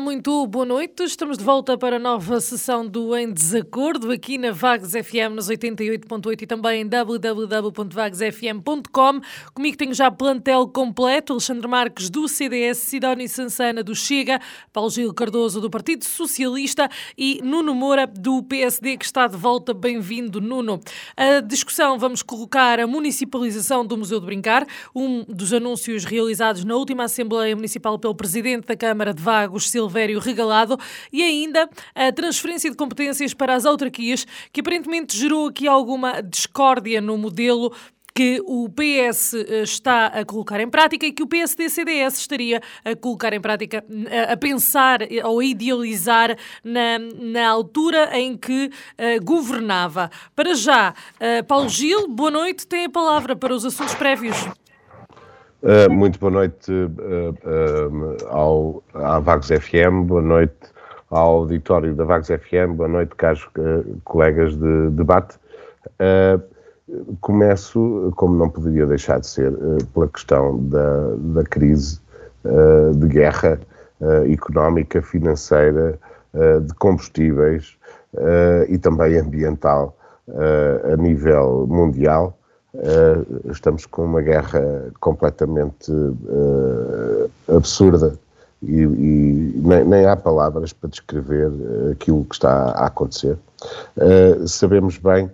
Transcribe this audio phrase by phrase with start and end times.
[0.00, 1.02] Muito boa noite.
[1.02, 5.48] Estamos de volta para a nova sessão do Em Desacordo aqui na Vagos FM nos
[5.48, 9.20] 88.8 e também em www.vagosfm.com.
[9.52, 14.40] Comigo tenho já plantel completo: Alexandre Marques do CDS, Sidónio Sansana do Chega,
[14.72, 19.74] Paulo Gil Cardoso do Partido Socialista e Nuno Moura do PSD, que está de volta.
[19.74, 20.78] Bem-vindo, Nuno.
[21.16, 26.76] A discussão vamos colocar a municipalização do Museu de Brincar, um dos anúncios realizados na
[26.76, 30.78] última Assembleia Municipal pelo Presidente da Câmara de Vagos, Silvério Regalado,
[31.10, 37.00] e ainda a transferência de competências para as autarquias, que aparentemente gerou aqui alguma discórdia
[37.00, 37.72] no modelo
[38.14, 42.96] que o PS eh, está a colocar em prática e que o PSD-CDS estaria a
[42.96, 43.84] colocar em prática,
[44.28, 50.10] a pensar ou a idealizar na, na altura em que uh, governava.
[50.34, 54.36] Para já, uh, Paulo Gil, boa noite, tem a palavra para os assuntos prévios.
[55.60, 60.54] Uh, muito boa noite uh, ao, à Vagos FM, boa noite
[61.10, 63.48] ao auditório da Vagos FM, boa noite, caros
[64.04, 65.36] colegas de debate.
[67.20, 69.52] começo, como não poderia deixar de ser,
[69.92, 71.98] pela questão da, da crise
[72.96, 73.58] de guerra
[74.30, 75.98] económica, financeira,
[76.62, 77.76] de combustíveis
[78.68, 79.96] e também ambiental
[80.92, 82.38] a nível mundial
[82.74, 88.18] Uh, estamos com uma guerra completamente uh, absurda
[88.62, 91.50] e, e nem, nem, há palavras para descrever
[91.90, 93.38] aquilo que está a acontecer.
[93.96, 95.30] Uh, sabemos bem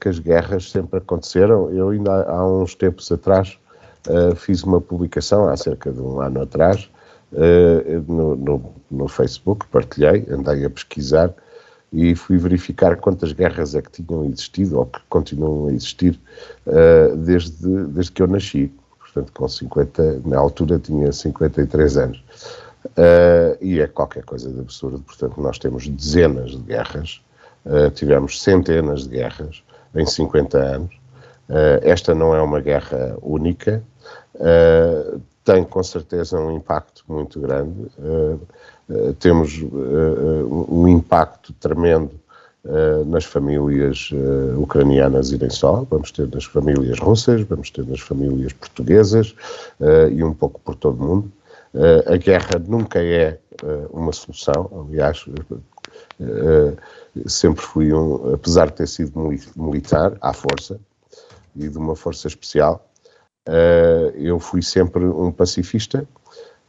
[0.00, 1.70] que as guerras sempre aconteceram.
[1.70, 3.56] Eu ainda há, há uns tempos atrás
[4.34, 6.90] fiz uma publicação, há cerca de um ano atrás,
[8.08, 11.32] no, no, no Facebook, partilhei, andei a pesquisar
[11.94, 16.18] e fui verificar quantas guerras é que tinham existido ou que continuam a existir
[16.66, 18.72] uh, desde, desde que eu nasci.
[18.98, 22.18] Portanto, com 50, na altura tinha 53 anos.
[22.86, 24.98] Uh, e é qualquer coisa de absurdo.
[25.02, 27.22] Portanto, nós temos dezenas de guerras,
[27.64, 29.62] uh, tivemos centenas de guerras
[29.94, 30.98] em 50 anos.
[31.82, 33.80] esta não é uma guerra única,
[35.44, 37.86] tem com certeza um impacto muito grande.
[38.90, 42.10] Eh, temos uh, um impacto tremendo
[43.06, 44.08] nas famílias
[44.56, 49.34] ucranianas e nem só, vamos ter nas famílias russas, vamos ter nas famílias portuguesas
[50.10, 51.32] e um pouco por todo o mundo.
[52.06, 53.38] a guerra nunca é
[53.90, 55.26] uma solução, aliás,
[57.26, 59.12] sempre fui um, apesar de ter sido
[59.54, 60.80] militar, à força,
[61.54, 62.88] e de uma força especial,
[64.14, 66.08] eu fui sempre um pacifista,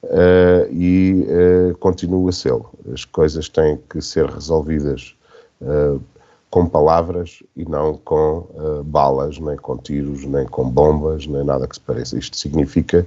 [0.06, 2.60] uh, e uh, continua a ser.
[2.94, 5.16] As coisas têm que ser resolvidas
[5.62, 6.02] uh,
[6.50, 8.48] com palavras e não com
[8.86, 12.18] balas, nem com tiros, nem com bombas, nem nada que se pareça.
[12.18, 13.06] Isto significa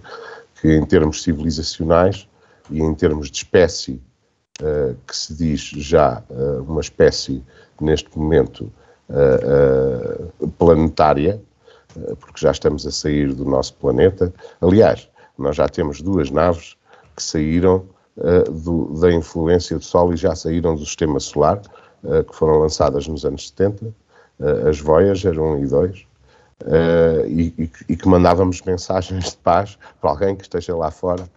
[0.61, 2.29] que, em termos civilizacionais
[2.71, 4.03] e em termos de espécie,
[5.07, 6.23] que se diz já
[6.67, 7.43] uma espécie,
[7.81, 8.71] neste momento,
[10.59, 11.41] planetária,
[12.21, 14.31] porque já estamos a sair do nosso planeta.
[14.61, 16.77] Aliás, nós já temos duas naves
[17.19, 17.85] que saíram
[18.17, 21.61] uh, do, da influência do Sol e já saíram do sistema solar,
[22.05, 23.95] uh, que foram lançadas nos anos 70, uh,
[24.41, 26.07] eh, as Voyager 1 e 2,
[27.29, 31.29] e, e, e, que mandávamos mensagens de paz para alguém que esteja lá fora,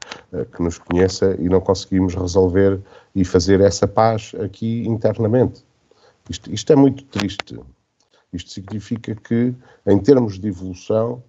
[0.55, 2.79] que nos conheça e não conseguimos resolver
[3.13, 5.63] e fazer essa paz aqui internamente.
[6.27, 7.59] Isto, isto é muito triste.
[8.33, 9.53] Isto significa que,
[9.85, 11.21] em termos de evolução,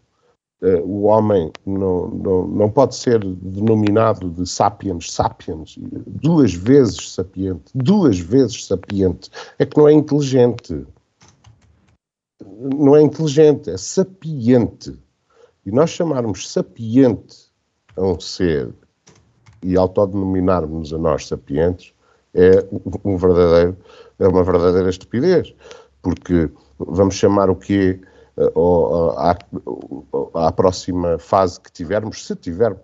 [0.62, 5.76] Uh, o homem não, não, não pode ser denominado de sapiens, sapiens,
[6.06, 9.28] duas vezes sapiente, duas vezes sapiente,
[9.58, 10.86] é que não é inteligente.
[12.40, 14.96] Não é inteligente, é sapiente.
[15.66, 17.50] E nós chamarmos sapiente
[17.96, 18.72] a um ser
[19.62, 21.92] e autodenominarmos a nós sapientes
[22.34, 22.66] é
[23.04, 23.76] um verdadeiro,
[24.18, 25.54] é uma verdadeira estupidez,
[26.02, 28.00] porque vamos chamar o que
[29.16, 29.36] à,
[30.34, 32.80] à, próxima fase que tivermos, se tivermos,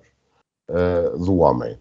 [0.69, 1.79] uh, do homem.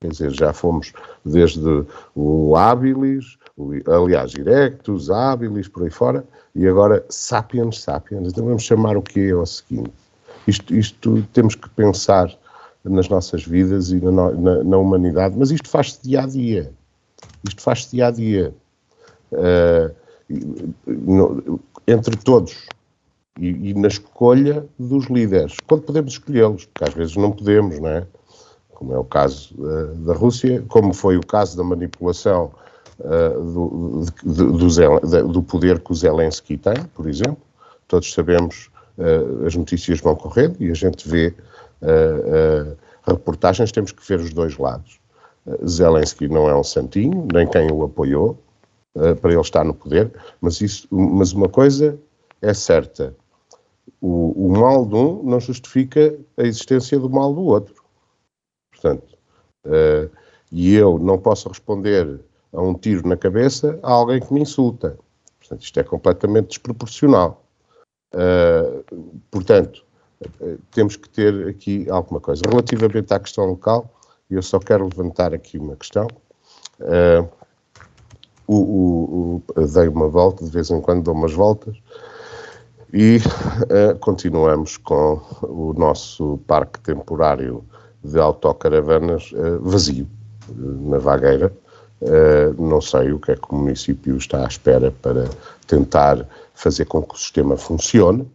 [0.00, 0.92] Quer dizer, já fomos
[1.24, 3.38] desde o habilis,
[3.86, 6.24] aliás, erectus, habilis, por aí fora,
[6.54, 8.28] e agora sapiens, sapiens.
[8.28, 9.92] Então vamos chamar o que é o seguinte.
[10.46, 12.36] Isto, isto temos que pensar
[12.84, 16.72] nas nossas vidas e na, na, na humanidade, mas isto faz-se dia a dia.
[17.46, 18.52] Isto faz-se dia a dia.
[19.30, 19.94] Uh,
[21.86, 22.66] entre todos
[23.38, 27.88] e, e, na escolha dos líderes, quando podemos escolhê-los, porque às vezes não podemos, não
[27.88, 28.06] é?
[28.74, 32.50] Como é o caso uh, da Rússia, como foi o caso da manipulação
[32.98, 37.38] uh, do, do, do, do, poder que o Zelensky tem, por exemplo.
[37.88, 41.34] Todos sabemos, uh, as notícias vão correndo e a gente vê
[43.04, 45.00] reportagens, temos que ver os dois lados.
[45.66, 48.38] Zelensky não é um santinho, nem quem o apoiou,
[49.20, 51.98] para ele estar no poder, mas, isso, mas uma coisa
[52.40, 53.16] é certa:
[54.00, 57.82] o, o, mal de um não justifica a existência do mal do outro.
[58.70, 59.16] Portanto,
[59.66, 60.10] uh,
[60.50, 62.20] e eu não posso responder
[62.52, 64.98] a um tiro na cabeça a alguém que me insulta.
[65.38, 67.44] Portanto, isto é completamente desproporcional.
[68.14, 69.84] Uh, portanto,
[70.70, 72.42] temos que ter aqui alguma coisa.
[72.48, 73.90] Relativamente à questão local,
[74.30, 76.06] eu só quero levantar aqui uma questão.
[76.80, 77.28] Uh,
[78.46, 81.76] o, o, o, dei uma volta, de vez em quando dou umas voltas,
[82.92, 87.64] e uh, continuamos com o nosso parque temporário
[88.04, 90.06] de autocaravanas uh, vazio,
[90.50, 91.52] uh, na vagueira.
[92.58, 95.28] não sei o que é que o município está à espera para
[95.66, 98.28] tentar fazer com que o sistema funcione,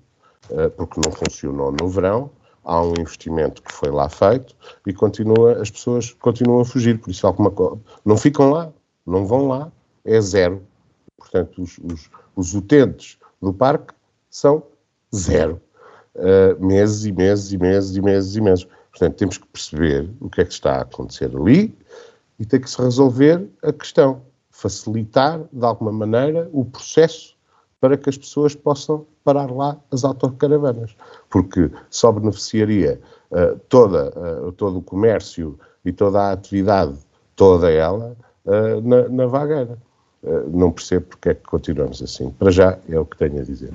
[0.78, 2.30] porque não funcionou no verão.
[2.64, 4.56] Há um investimento que foi lá feito
[4.86, 7.52] e continua, as pessoas continuam a fugir, por isso alguma
[8.06, 8.72] não ficam lá,
[9.06, 9.70] não vão lá,
[10.06, 10.62] é zero.
[11.18, 13.94] Portanto, os, os, os utentes do parque
[14.38, 14.64] são
[15.16, 15.60] zero.
[16.16, 18.68] Uh, meses e meses e meses e meses e meses.
[18.92, 21.76] Portanto, temos que perceber o que é que está a acontecer ali
[22.40, 24.22] e tem que se resolver a questão.
[24.52, 27.36] Facilitar, de alguma maneira, o processo
[27.80, 30.96] para que as pessoas possam parar lá as autocaravanas.
[31.30, 33.00] Porque só beneficiaria
[33.32, 36.98] uh, toda, uh, todo o comércio e toda a atividade,
[37.36, 38.16] toda ela,
[38.84, 39.78] na, na vagueira.
[40.52, 42.30] Não percebo porque é que continuamos assim.
[42.32, 43.74] Para já é o que tenho a dizer.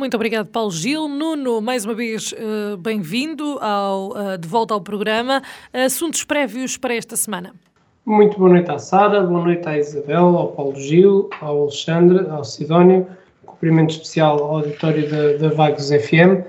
[0.00, 1.06] Muito obrigado, Paulo Gil.
[1.08, 5.42] Nuno, mais uma vez, uh, bem-vindo uh, de volta ao programa.
[5.74, 7.52] Assuntos prévios para esta semana.
[8.06, 12.42] Muito boa noite à Sara, boa noite à Isabel, ao Paulo Gil, ao Alexandre, ao
[12.42, 13.06] Sidónio.
[13.44, 16.46] Cumprimento especial ao auditório da, da Vagos FM.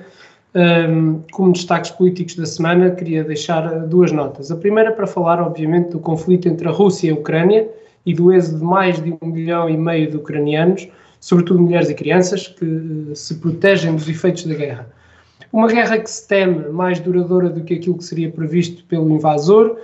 [0.56, 4.50] Um, como destaques políticos da semana, queria deixar duas notas.
[4.50, 7.68] A primeira para falar, obviamente, do conflito entre a Rússia e a Ucrânia
[8.06, 10.88] e do êxodo de mais de um milhão e meio de ucranianos,
[11.22, 14.92] sobretudo mulheres e crianças, que uh, se protegem dos efeitos da guerra.
[15.54, 19.78] Uma guerra que se teme mais duradoura do que aquilo que seria previsto pelo invasor.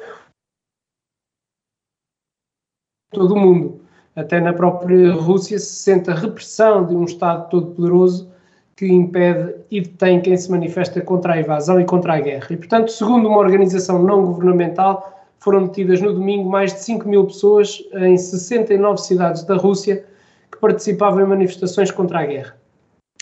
[3.12, 3.82] Todo o mundo,
[4.16, 8.32] até na própria Rússia, se sente a repressão de um Estado todo-poderoso
[8.76, 12.48] que impede e detém quem se manifesta contra a invasão e contra a guerra.
[12.52, 17.26] E, portanto, segundo uma organização não governamental, foram detidas no domingo mais de 5 mil
[17.26, 20.06] pessoas em 69 cidades da Rússia
[20.52, 22.58] que participavam em manifestações contra a guerra.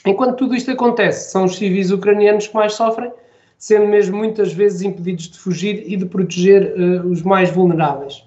[0.06, 3.12] Enquanto tudo isto acontece, são os civis ucranianos que mais sofrem,
[3.58, 8.24] sendo mesmo muitas vezes impedidos de fugir e de proteger uh, os mais vulneráveis.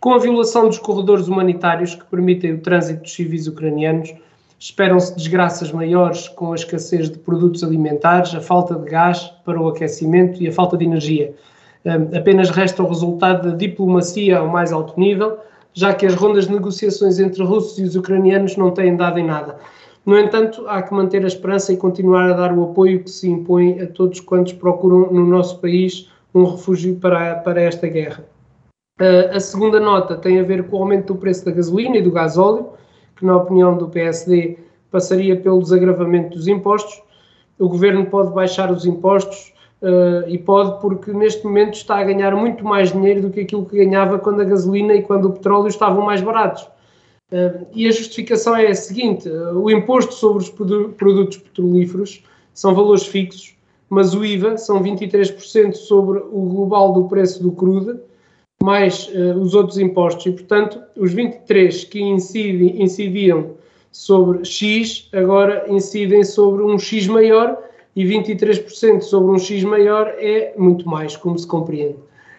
[0.00, 4.14] Com a violação dos corredores humanitários que permitem o trânsito dos civis ucranianos,
[4.58, 9.68] esperam-se desgraças maiores com a escassez de produtos alimentares, a falta de gás para o
[9.68, 11.34] aquecimento e a falta de energia,
[12.16, 15.38] apenas resta o resultado da diplomacia ao mais alto nível,
[15.74, 19.26] já que as rondas de negociações entre russos e os ucranianos não têm dado em
[19.26, 19.56] nada.
[20.04, 23.28] No entanto, há que manter a esperança e continuar a dar o apoio que se
[23.28, 28.24] impõe a todos quantos procuram no nosso país um refúgio para, para esta guerra.
[29.00, 32.02] Uh, a segunda nota tem a ver com o aumento do preço da gasolina e
[32.02, 32.70] do gasóleo,
[33.16, 34.58] que, na opinião do PSD,
[34.90, 37.00] passaria pelo desagravamento dos impostos.
[37.58, 39.51] O governo pode baixar os impostos
[39.82, 43.66] Uh, e pode porque neste momento está a ganhar muito mais dinheiro do que aquilo
[43.66, 46.62] que ganhava quando a gasolina e quando o petróleo estavam mais baratos.
[47.32, 52.22] Uh, e a justificação é a seguinte: o imposto sobre os produtos petrolíferos
[52.54, 53.56] são valores fixos,
[53.90, 58.00] mas o IVA são 23% sobre o global do preço do crudo,
[58.62, 59.10] mais
[59.40, 60.26] os outros impostos.
[60.26, 63.56] E, portanto, os 23% que incidi, incidiam
[63.90, 67.58] sobre X agora incidem sobre um X maior
[67.94, 71.96] e 23% sobre um X maior é muito mais, como se compreende.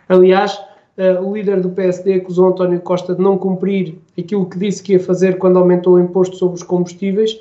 [0.09, 0.59] Aliás,
[0.97, 4.93] uh, o líder do PSD acusou António Costa de não cumprir aquilo que disse que
[4.93, 7.39] ia fazer quando aumentou o imposto sobre os combustíveis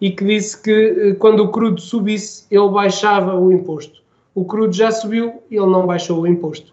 [0.00, 4.00] e que disse que uh, quando o crudo subisse, ele baixava o imposto.
[4.34, 6.72] O crudo já subiu e ele não baixou o imposto.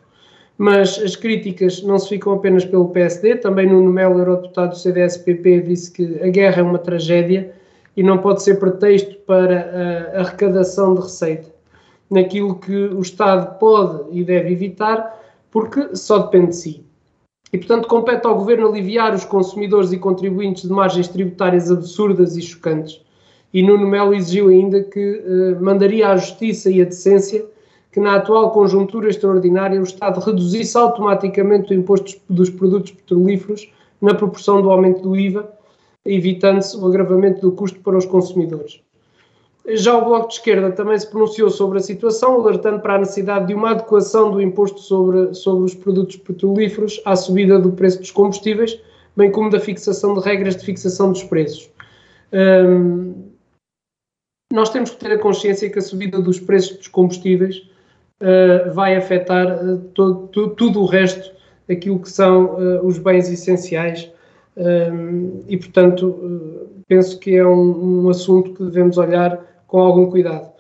[0.58, 5.62] Mas as críticas não se ficam apenas pelo PSD, também Nuno Melo, eurodeputado do CDS-PP,
[5.62, 7.54] disse que a guerra é uma tragédia
[7.98, 11.58] e não pode ser pretexto para a arrecadação de receita.
[12.10, 15.20] naquilo que o Estado pode e deve evitar,
[15.52, 16.86] porque só depende de si.
[17.52, 22.42] E, portanto, compete ao Governo aliviar os consumidores e contribuintes de margens tributárias absurdas e
[22.42, 23.02] chocantes.
[23.54, 27.46] E Nuno Melo exigiu ainda que uh, mandaria à Justiça e à Decência
[27.92, 33.70] que, na atual conjuntura extraordinária, o Estado reduzisse automaticamente o imposto dos produtos petrolíferos
[34.02, 35.57] na proporção do aumento do IVA,
[36.08, 38.82] evitando-se o agravamento do custo para os consumidores.
[39.70, 43.48] Já o Bloco de Esquerda também se pronunciou sobre a situação, alertando para a necessidade
[43.48, 48.12] de uma adequação do imposto sobre, sobre os produtos petrolíferos à subida do preço dos
[48.12, 48.80] combustíveis,
[49.16, 51.70] bem como da fixação de regras de fixação dos preços.
[52.32, 53.28] Hum,
[54.54, 57.58] nós temos que ter a consciência que a subida dos preços dos combustíveis
[58.22, 61.36] uh, vai afetar uh, todo, tudo, tudo o resto
[61.68, 64.10] daquilo que são uh, os bens essenciais
[65.48, 70.52] e, portanto, penso que é um, um assunto que devemos olhar com algum cuidado.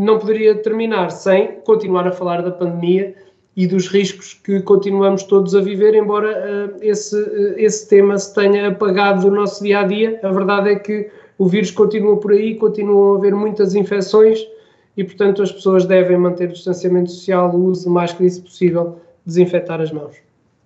[0.00, 3.14] Não poderia terminar sem continuar a falar da pandemia
[3.56, 8.34] e dos riscos que continuamos todos a viver, embora uh, esse, uh, esse tema se
[8.34, 10.20] tenha apagado do nosso dia a dia.
[10.22, 14.46] A verdade é que o vírus continua por aí, continuam a haver muitas infecções
[14.96, 18.40] e, portanto, as pessoas devem manter o distanciamento social, o uso de máscara e, se
[18.40, 20.16] possível, desinfetar as mãos.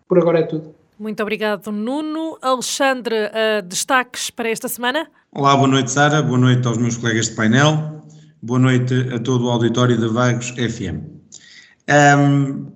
[0.08, 0.73] Por agora é tudo.
[0.98, 2.38] Muito obrigado, Nuno.
[2.40, 5.08] Alexandre, uh, destaques para esta semana?
[5.32, 6.22] Olá, boa noite, Sara.
[6.22, 8.06] Boa noite aos meus colegas de painel.
[8.40, 11.02] Boa noite a todo o auditório da Vagos FM.
[11.90, 12.66] Um,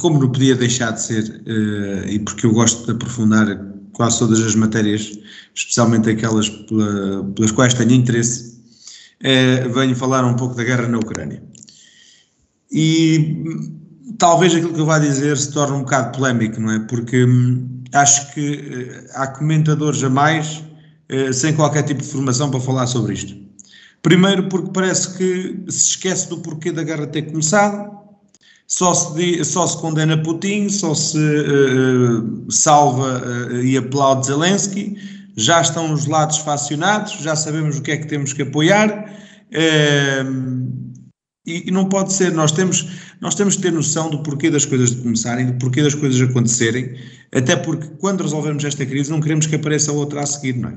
[0.00, 3.46] como não podia deixar de ser, uh, e porque eu gosto de aprofundar
[3.92, 5.16] quase todas as matérias,
[5.54, 8.60] especialmente aquelas pela, pelas quais tenho interesse,
[9.20, 11.40] uh, venho falar um pouco da guerra na Ucrânia.
[12.72, 13.36] E
[14.18, 16.78] talvez aquilo que eu vá dizer se torne um bocado polémico, não é?
[16.80, 20.62] Porque hum, acho que uh, há comentadores a mais
[21.10, 23.36] uh, sem qualquer tipo de formação para falar sobre isto.
[24.02, 27.90] Primeiro, porque parece que se esquece do porquê da guerra ter começado,
[28.66, 33.22] só se, só se condena Putin, só se uh, salva
[33.62, 34.96] e aplaude Zelensky,
[35.36, 39.12] já estão os lados facionados, já sabemos o que é que temos que apoiar.
[41.44, 42.86] E, e, não pode ser, nós temos,
[43.20, 46.20] nós temos que ter noção do porquê das coisas de começarem, do porquê das coisas
[46.20, 46.96] acontecerem,
[47.34, 50.72] até porque quando resolvermos esta crise não queremos que apareça outra a seguir, não é?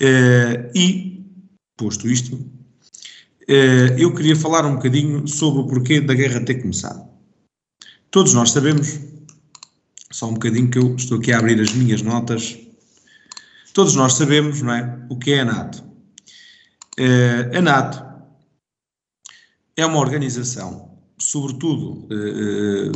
[0.00, 1.24] Uh, e,
[1.76, 7.08] posto isto, uh, eu queria falar um bocadinho sobre o porquê da guerra ter começado.
[8.10, 8.98] Todos nós sabemos,
[10.10, 12.58] só um bocadinho que eu estou aqui a abrir as minhas notas,
[13.72, 15.84] todos nós sabemos, não é, o que é a NATO.
[16.98, 18.07] Uh, a NATO
[19.78, 22.92] é uma organização, sobretudo, eh, eh,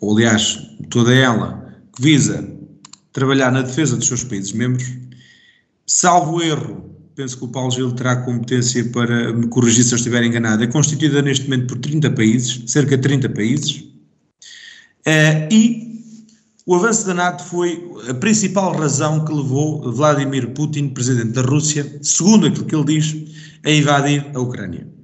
[0.00, 0.58] ou aliás,
[0.90, 2.46] toda ela, que visa
[3.10, 4.86] trabalhar na defesa dos seus países membros.
[5.86, 10.22] Salvo erro, penso que o Paulo Gil terá competência para me corrigir se eu estiver
[10.22, 13.84] enganado, é constituída neste momento por 30 países, cerca de 30 países,
[15.06, 15.90] eh, e
[16.66, 21.98] o avanço da NATO foi a principal razão que levou Vladimir Putin, presidente da Rússia,
[22.02, 23.16] segundo aquilo que ele diz,
[23.64, 24.99] a invadir a Ucrânia.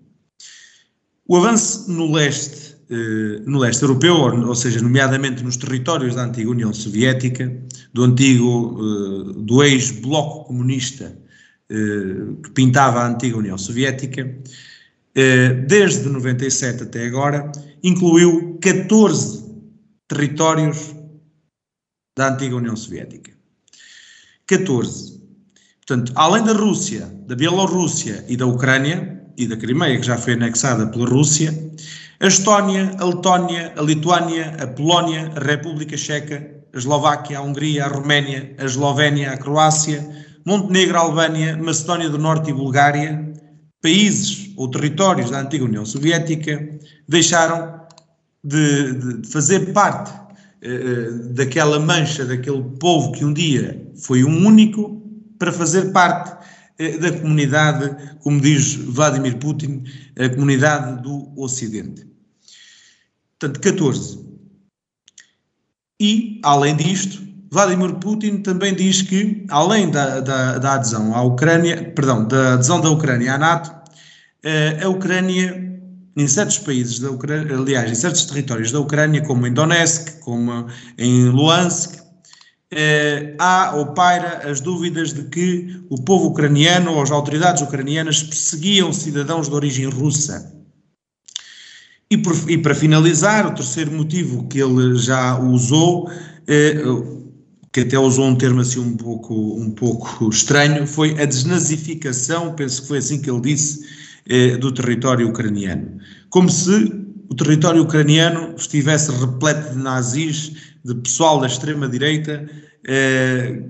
[1.29, 6.51] O avanço no leste, eh, no leste europeu, ou, seja, nomeadamente nos territórios da antiga
[6.51, 7.53] União Soviética,
[7.93, 11.19] do antigo, eh, do ex-bloco comunista
[11.69, 14.37] eh, que pintava a antiga União Soviética,
[15.67, 17.51] desde 97 até agora,
[17.83, 19.47] incluiu 14
[20.07, 20.95] territórios
[22.15, 23.33] da antiga União Soviética.
[24.47, 25.19] 14.
[25.87, 30.35] Portanto, além da Rússia, da Bielorrússia e da Ucrânia, e da Crimeia, que já foi
[30.35, 31.53] anexada pela Rússia,
[32.19, 37.85] a Estónia, a Letónia, a Lituânia, a Polónia, a República Checa, a Eslováquia, a Hungria,
[37.85, 40.07] a Roménia, a Eslovénia, a Croácia,
[40.45, 43.33] Montenegro, a Albânia, Macedónia do Norte e Bulgária,
[43.83, 46.79] países ou territórios da antiga União Soviética,
[47.09, 47.81] deixaram
[48.43, 55.03] de, de fazer parte uh, daquela mancha, daquele povo que um dia foi um único,
[55.39, 56.46] para fazer parte eh,
[56.79, 59.85] da comunidade, como diz Vladimir Putin,
[60.19, 62.07] a comunidade do Ocidente.
[63.39, 64.27] Portanto, 14.
[66.01, 71.93] E, além disto, Vladimir Putin também diz que, além da, da, da adesão à Ucrânia,
[71.95, 73.75] perdão, da adesão da Ucrânia à NATO,
[74.43, 75.81] eh, a Ucrânia,
[76.17, 80.67] em certos países da Ucrânia, aliás, em certos territórios da Ucrânia, como em Donetsk, como
[80.99, 82.06] em Luhansk,
[82.73, 88.23] eh, há ou paira as dúvidas de que o povo ucraniano ou as autoridades ucranianas
[88.23, 90.53] perseguiam cidadãos de origem russa.
[92.11, 96.11] E, por, e para finalizar, o terceiro motivo que ele já usou,
[96.47, 96.83] eh,
[97.73, 102.83] que até usou um termo assim um pouco, um pouco estranho, foi a desnazificação, penso
[102.83, 103.85] que foi assim que ele disse,
[104.29, 105.99] eh, do território ucraniano.
[106.31, 112.49] Como se o território ucraniano estivesse repleto de nazis, de pessoal da extrema-direita,
[112.87, 113.63] eh,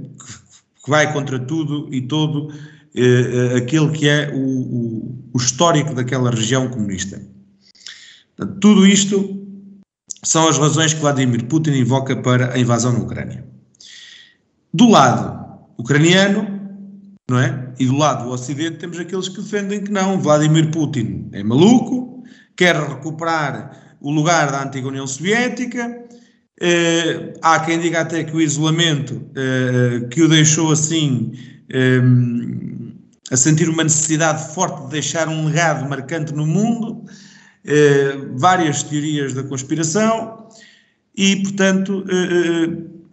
[0.85, 2.53] que vai contra tudo e todo
[2.95, 7.21] eh, aquele que é o, o, o, histórico daquela região comunista.
[8.37, 9.43] Portanto, tudo isto
[10.23, 13.47] são as razões que Vladimir Putin invoca para a invasão na Ucrânia.
[14.73, 15.45] Do lado
[15.79, 16.47] ucraniano,
[17.29, 17.73] não é?
[17.79, 22.16] E do lado do Ocidente temos aqueles que defendem que não, Vladimir Putin é maluco,
[22.57, 26.05] quer recuperar o lugar da antiga União Soviética.
[26.61, 31.33] Eh, há quem diga até que o isolamento eh, que o deixou assim
[31.69, 32.01] eh,
[33.31, 37.05] a sentir uma necessidade forte de deixar um legado marcante no mundo,
[37.65, 40.49] eh, várias teorias da conspiração
[41.15, 42.05] e, portanto,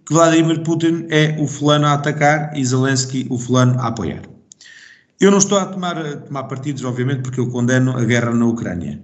[0.10, 4.22] Vladimir Putin é o fulano a atacar e Zelensky o fulano a apoiar.
[5.20, 8.46] Eu não estou a tomar, a tomar partidos, obviamente, porque eu condeno a guerra na
[8.46, 9.02] Ucrânia.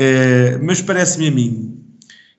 [0.00, 1.74] Eh, mas parece-me a mim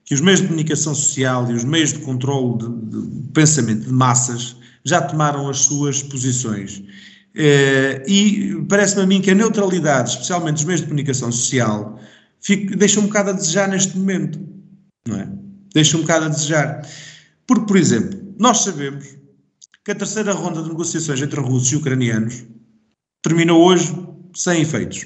[0.05, 3.91] que os meios de comunicação social e os meios de controle de, de pensamento de
[3.91, 6.81] massas já tomaram as suas posições.
[7.35, 11.99] Eh, e parece-me a mim que a neutralidade, especialmente dos meios de comunicação social,
[12.77, 14.39] deixa um bocado a desejar neste momento,
[15.05, 15.27] não é?
[15.73, 16.87] Deixa um bocado a desejar.
[17.45, 19.05] Porque, por exemplo, nós sabemos
[19.83, 22.45] que a terceira ronda de negociações entre russos e ucranianos
[23.21, 23.93] terminou hoje
[24.33, 25.05] sem efeitos.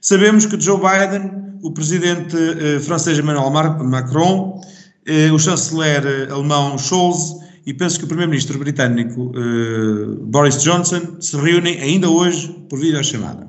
[0.00, 4.60] Sabemos que Joe Biden o presidente eh, francês Emmanuel Macron,
[5.06, 9.32] eh, o chanceler eh, alemão Scholz e penso que o primeiro-ministro britânico
[10.22, 13.48] Boris Johnson se reúnem ainda hoje por videochamada.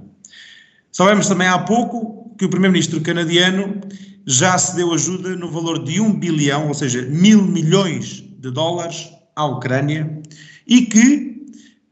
[0.92, 3.82] Sabemos também há pouco que o primeiro-ministro canadiano
[4.28, 9.10] já se deu ajuda no valor de um bilhão, ou seja, mil milhões de dólares
[9.36, 10.22] à Ucrânia
[10.68, 11.48] e que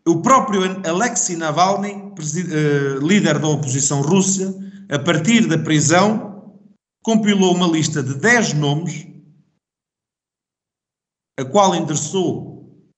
[0.08, 2.14] o próprio Alexei Navalny,
[3.02, 4.56] líder da oposição russa,
[4.92, 6.60] a partir da prisão,
[7.02, 9.08] compilou uma lista de 10 nomes,
[11.40, 12.52] a qual endereçou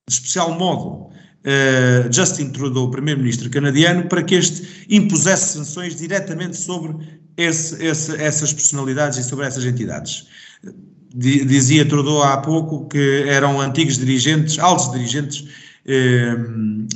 [0.09, 7.21] de especial modo uh, Justin Trudeau, primeiro-ministro canadiano, para que este impusesse sanções diretamente sobre
[7.37, 10.27] esse, esse, essas personalidades e sobre essas entidades.
[11.15, 15.47] Dizia Trudeau há pouco que eram antigos dirigentes, altos dirigentes
[15.85, 16.35] eh,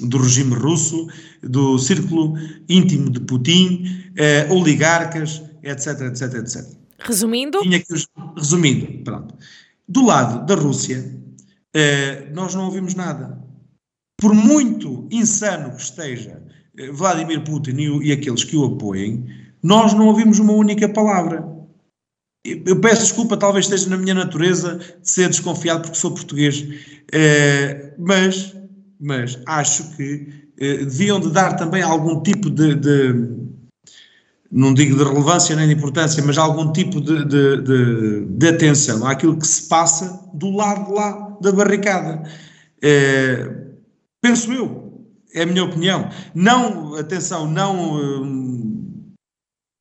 [0.01, 1.07] do regime russo,
[1.49, 2.35] do círculo
[2.67, 6.77] íntimo de Putin, eh, oligarcas, etc, etc, etc.
[6.99, 7.59] Resumindo?
[7.91, 9.35] Os, resumindo, pronto.
[9.87, 11.17] Do lado da Rússia,
[11.73, 13.41] eh, nós não ouvimos nada.
[14.19, 16.41] Por muito insano que esteja
[16.77, 19.25] eh, Vladimir Putin e, e aqueles que o apoiem,
[19.61, 21.45] nós não ouvimos uma única palavra.
[22.45, 26.65] Eu peço desculpa, talvez esteja na minha natureza de ser desconfiado porque sou português,
[27.11, 28.55] eh, mas,
[28.99, 33.37] mas acho que deviam de dar também algum tipo de, de,
[34.51, 39.05] não digo de relevância nem de importância, mas algum tipo de, de, de, de atenção
[39.05, 42.23] àquilo que se passa do lado lá da barricada.
[42.81, 43.65] É,
[44.21, 46.09] penso eu, é a minha opinião.
[46.33, 47.95] Não, atenção, não.
[47.95, 49.13] Hum,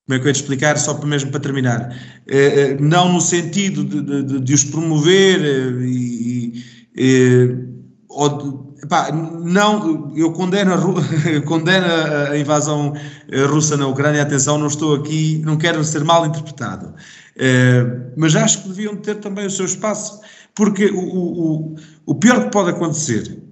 [0.07, 1.97] como é que eu ia te explicar, só mesmo para terminar?
[2.29, 6.65] É, é, não no sentido de, de, de os promover é, e,
[6.97, 7.67] e
[8.09, 10.81] ou Epá, não, eu condeno a,
[11.47, 11.87] condeno
[12.31, 12.93] a invasão
[13.31, 18.37] eh, russa na Ucrânia, atenção, não estou aqui, não quero ser mal interpretado, uh, mas
[18.37, 20.21] acho que deviam ter também o seu espaço,
[20.55, 23.43] porque o, o, o pior que pode acontecer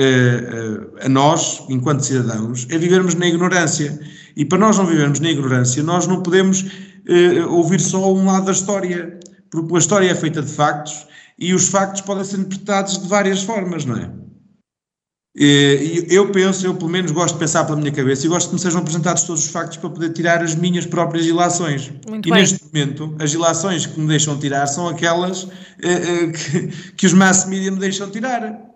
[0.00, 4.00] uh, a nós, enquanto cidadãos, é vivermos na ignorância,
[4.34, 6.64] e para nós não vivermos na ignorância, nós não podemos
[7.48, 9.18] ouvir só um lado da história,
[9.50, 11.04] porque a história é feita de factos,
[11.42, 14.08] e os factos podem ser interpretados de várias formas, não é?
[15.34, 18.54] E eu penso, eu pelo menos gosto de pensar pela minha cabeça e gosto que
[18.54, 21.90] me sejam apresentados todos os factos para poder tirar as minhas próprias ilações.
[22.06, 22.40] Muito e bem.
[22.40, 25.48] neste momento, as ilações que me deixam tirar são aquelas
[25.82, 28.71] eh, eh, que, que os mass media me deixam tirar.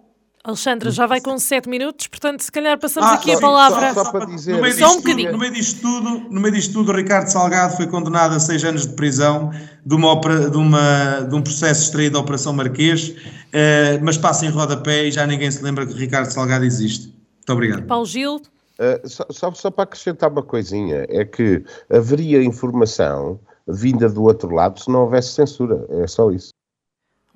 [0.46, 3.92] Alexandra, já vai com 7 minutos, portanto, se calhar passamos ah, aqui a palavra.
[3.92, 5.32] Só, só para dizer, no meio só um bocadinho.
[5.32, 8.62] no, meio disto tudo, no meio disto tudo, o Ricardo Salgado foi condenado a 6
[8.62, 9.50] anos de prisão
[9.84, 14.48] de, uma, de, uma, de um processo extraído da Operação Marquês, uh, mas passa em
[14.48, 17.06] rodapé e já ninguém se lembra que o Ricardo Salgado existe.
[17.08, 17.82] Muito obrigado.
[17.82, 18.36] Paulo Gil.
[18.36, 24.78] Uh, só, só para acrescentar uma coisinha, é que haveria informação vinda do outro lado
[24.78, 26.50] se não houvesse censura, é só isso.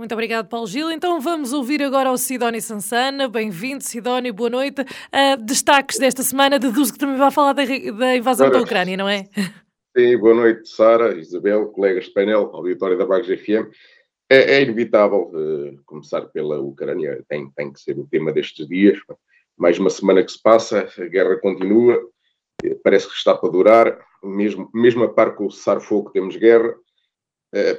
[0.01, 0.91] Muito obrigado, Paulo Gil.
[0.91, 3.29] Então vamos ouvir agora o Sidónio Sansana.
[3.29, 4.81] Bem-vindo, Sidónio, boa noite.
[4.81, 9.07] Uh, destaques desta semana, deduzo que também vai falar da, da invasão da Ucrânia, não
[9.07, 9.29] é?
[9.95, 13.69] Sim, boa noite, Sara, Isabel, colegas de painel, auditório da Bagos FM.
[14.31, 18.99] É, é inevitável uh, começar pela Ucrânia, tem, tem que ser o tema destes dias.
[19.55, 22.01] Mais uma semana que se passa, a guerra continua.
[22.83, 26.75] parece que está para durar, mesmo, mesmo a par com o cessar-fogo temos guerra.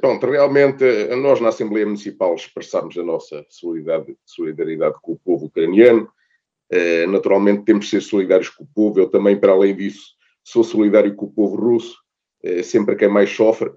[0.02, 0.84] Pronto, realmente
[1.16, 6.10] nós na Assembleia Municipal expressamos a nossa solidariedade, com o povo ucraniano,
[7.08, 11.16] naturalmente temos de ser solidários com o povo, eu também, para além disso, sou solidário
[11.16, 11.98] com o povo russo,
[12.66, 13.72] sempre quem mais sofre,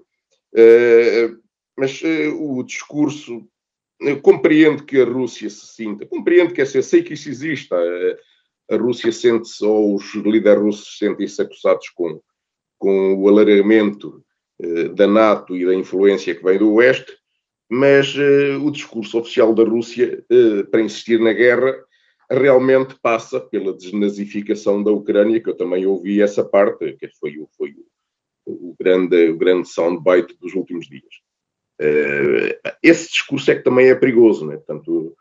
[1.77, 2.03] mas
[2.41, 3.47] o discurso
[4.01, 8.75] eu compreendo que a Rússia se sinta, compreendo que essa, sei que isso existe, a,
[8.75, 12.21] a Rússia sente-se, ou os líderes russos sentem-se acusados com,
[12.79, 14.25] com o alargamento
[14.95, 17.13] da NATO e da influência que vem do Oeste,
[17.71, 21.75] mas uh, o discurso oficial da Rússia uh, para insistir na guerra
[22.31, 27.75] realmente passa pela desnazificação da Ucrânia, que eu também ouvi essa parte, que foi, foi
[28.47, 31.03] o, o, grande, o grande soundbite dos últimos dias.
[32.83, 34.57] Esse discurso é que também é perigoso, né?
[34.57, 35.15] Portanto,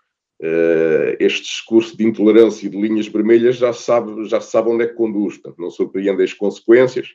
[1.19, 4.95] este discurso de intolerância e de linhas vermelhas já sabe, já sabe onde é que
[4.95, 7.09] conduz, portanto, não surpreende as consequências.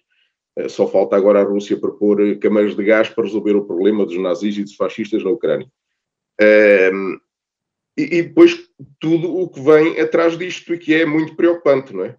[0.59, 4.19] Uh, só falta agora a Rússia propor câmaras de gás para resolver o problema dos
[4.19, 5.71] nazis e dos fascistas na Ucrânia.
[6.41, 8.57] E, e, depois
[9.01, 12.17] tudo o que vem atrás disto e que é muito preocupante, não é?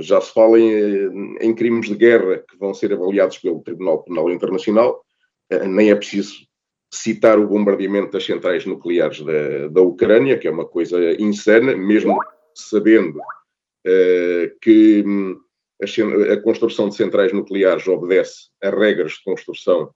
[0.00, 4.30] já se fala em, em crimes de guerra que vão ser avaliados pelo Tribunal Penal
[4.30, 5.02] Internacional
[5.50, 6.46] eh, nem é preciso
[6.92, 12.18] citar o bombardeamento das centrais nucleares da, da Ucrânia, que é uma coisa insana, mesmo
[12.54, 15.38] sabendo uh, que um,
[15.82, 19.90] a, construção de centrais nucleares obedece a regras de construção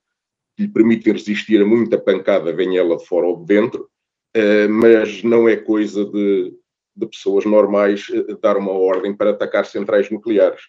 [0.56, 3.88] que lhe permitem resistir a muita pancada, venha ela de fora ou de dentro,
[4.36, 6.54] uh, mas não é coisa de,
[6.96, 10.62] de pessoas normais uh, dar uma ordem para atacar centrais nucleares.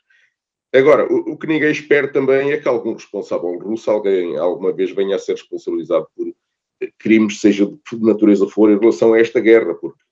[0.73, 5.15] Agora, o, que ninguém espera também é que algum responsável russo, alguém alguma vez venha
[5.15, 6.33] a ser responsabilizado por
[6.99, 10.03] crimes, seja de natureza for, em relação a esta guerra, porque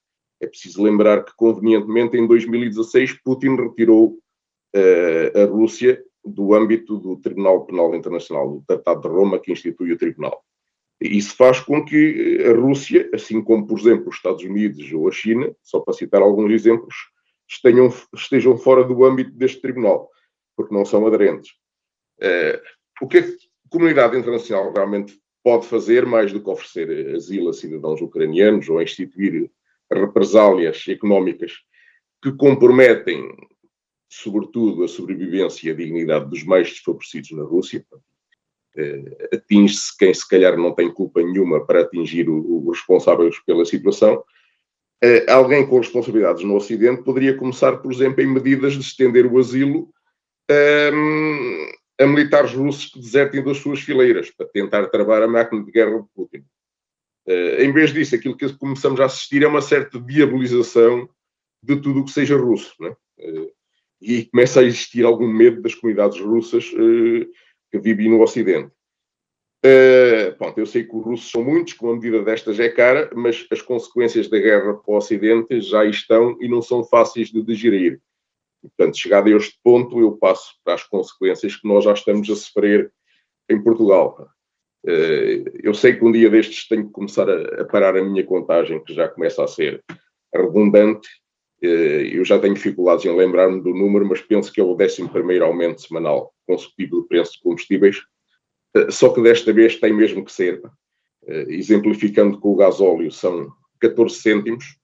[0.42, 4.18] é preciso lembrar que, convenientemente, em 2016, Putin retirou
[5.36, 9.98] a Rússia do âmbito do Tribunal Penal Internacional, do Tratado de Roma, que institui o
[9.98, 10.44] Tribunal.
[11.02, 15.12] Isso faz com que a Rússia, assim como, por exemplo, os Estados Unidos ou a
[15.12, 16.96] China, só para citar alguns exemplos,
[17.48, 20.10] estejam, estejam fora do âmbito deste Tribunal
[20.56, 21.52] porque não são aderentes.
[22.20, 22.62] Uh,
[23.02, 23.24] o que a
[23.70, 29.52] comunidade internacional realmente pode fazer, mais do que oferecer asilo a cidadãos ucranianos ou instituir
[29.92, 31.54] represálias económicas
[32.22, 33.36] que comprometem,
[34.14, 37.86] sobretudo, a sobrevivência e a dignidade dos mais desfavorecidos na Rússia.
[38.76, 44.24] Uh, Atinge-se quem, se calhar, não tem culpa nenhuma para atingir os responsáveis pela situação.
[45.04, 49.40] Uh, alguém com responsabilidades no Ocidente poderia começar, por exemplo, em medidas de estender o
[49.40, 49.90] asilo
[50.94, 55.72] um, a militares russos que desertem das suas fileiras para tentar travar a máquina de
[55.72, 56.44] guerra de Putin.
[57.60, 61.08] Em vez disso, aquilo que começamos a assistir é uma certa diabolização
[61.64, 62.76] de tudo o que seja russo.
[62.80, 62.94] Né?
[63.20, 63.52] Uh,
[64.04, 67.26] e começa a existir algum medo das comunidades russas uh,
[67.72, 68.72] que vivem no Ocidente.
[69.66, 73.10] Uh, pronto, eu sei que os russos são muitos, que uma medida destas é cara,
[73.16, 77.42] mas as consequências da guerra para o Ocidente já estão e não são fáceis de
[77.42, 78.02] digerir.
[78.62, 82.36] Portanto, chegado a este ponto, eu passo para as consequências que nós já estamos a
[82.36, 82.92] sofrer
[83.50, 84.30] em Portugal.
[84.86, 88.84] Eh, eu sei que um dia destes tenho que começar a parar a minha contagem,
[88.84, 89.84] que já começa a ser
[90.34, 91.08] redundante.
[91.64, 95.42] Eh, eu já tenho dificuldades em lembrar-me do número, mas penso que é o 11
[95.42, 98.02] aumento semanal consecutivo do preço de combustíveis.
[98.76, 100.62] Eh, só que desta vez tem mesmo que ser.
[101.26, 103.50] Exemplificando com o gasóleo, são
[103.80, 104.78] 14 cêntimos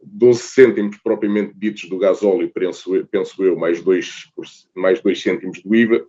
[0.00, 4.30] 12 cêntimos propriamente ditos do gasóleo, penso, penso eu, mais 2,
[4.74, 6.06] mais 2 cêntimos do IVA,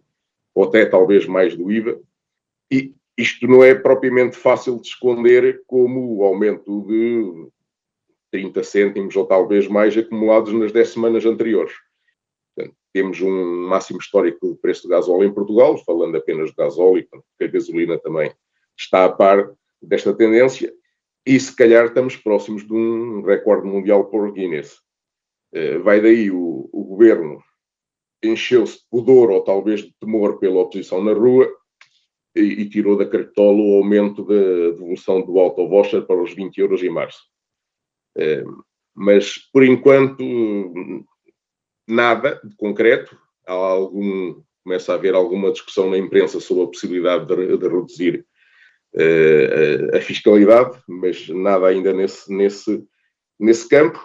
[0.53, 1.99] ou até talvez mais do IVA,
[2.71, 7.49] e isto não é propriamente fácil de esconder como o aumento de
[8.31, 11.73] 30 cêntimos ou talvez mais acumulados nas 10 semanas anteriores.
[12.55, 17.07] Portanto, temos um máximo histórico do preço do gasóleo em Portugal, falando apenas do gasóleo,
[17.09, 18.31] porque a gasolina também
[18.77, 20.73] está a par desta tendência,
[21.25, 24.77] e se calhar estamos próximos de um recorde mundial por Guinness.
[25.53, 27.41] Uh, vai daí o, o governo
[28.23, 31.49] encheu-se de pudor ou talvez de temor pela oposição na rua
[32.35, 36.57] e, e tirou da cartola o aumento da devolução do auto voucher para os 20
[36.57, 37.19] euros em março.
[38.19, 38.63] Uh,
[38.95, 40.23] mas, por enquanto,
[41.89, 43.17] nada de concreto.
[43.47, 48.25] Há algum, começa a haver alguma discussão na imprensa sobre a possibilidade de, de reduzir
[48.93, 52.83] uh, a fiscalidade, mas nada ainda nesse, nesse,
[53.39, 53.99] nesse campo.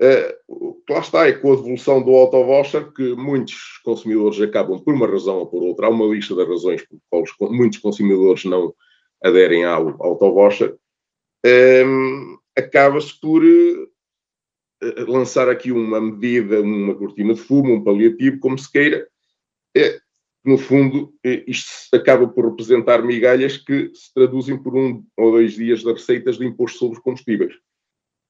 [0.00, 5.06] Uh, lá está, é com a devolução do auto-voucher que muitos consumidores acabam, por uma
[5.06, 8.72] razão ou por outra, há uma lista de razões por quais muitos consumidores não
[9.22, 10.74] aderem ao auto-voucher,
[11.44, 13.42] um, acaba-se por
[15.06, 19.06] lançar aqui uma medida, uma cortina de fumo, um paliativo, como se queira,
[19.76, 20.00] é,
[20.44, 21.12] no fundo,
[21.46, 26.38] isto acaba por representar migalhas que se traduzem por um ou dois dias de receitas
[26.38, 27.54] de imposto sobre os combustíveis.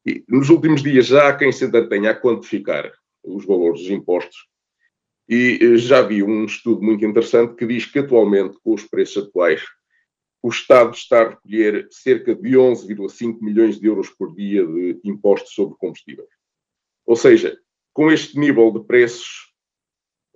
[0.05, 2.91] E nos últimos dias já há quem se entretenha a quantificar
[3.23, 4.51] os valores dos impostos
[5.31, 9.63] e já vi um estudo muito interessante que diz que atualmente, com os preços atuais,
[10.43, 15.53] o Estado está a recolher cerca de 11,5 milhões de euros por dia de impostos
[15.53, 16.29] sobre combustíveis.
[17.07, 17.59] Ou seja,
[17.93, 19.53] com este nível de preços,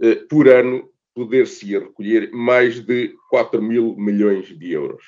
[0.01, 5.05] eh, por ano, poder-se recolher mais de 4 mil milhões de euros.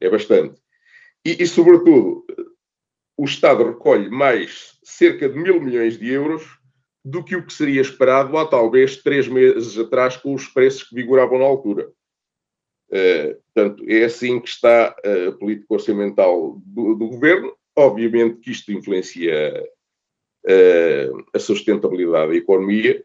[0.00, 0.60] É bastante.
[1.24, 2.24] E, e, sobretudo,
[3.16, 6.42] o Estado recolhe mais cerca de mil milhões de euros
[7.04, 10.94] do que o que seria esperado há talvez três meses atrás com os preços que
[10.94, 11.92] vigoravam na altura.
[12.92, 17.54] Uh, portanto, é assim que está a política orçamental do, do governo.
[17.74, 19.64] Obviamente que isto influencia
[20.44, 23.02] uh, a sustentabilidade da economia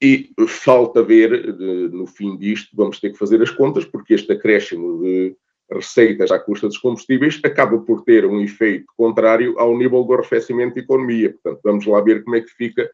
[0.00, 4.32] e falta ver, de, no fim disto, vamos ter que fazer as contas, porque este
[4.32, 5.36] acréscimo de
[5.70, 10.74] receitas à custa dos combustíveis acaba por ter um efeito contrário ao nível do arrefecimento
[10.74, 11.32] da economia.
[11.32, 12.88] Portanto, vamos lá ver como é que fica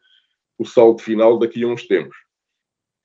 [0.57, 2.15] o saldo final daqui a uns tempos.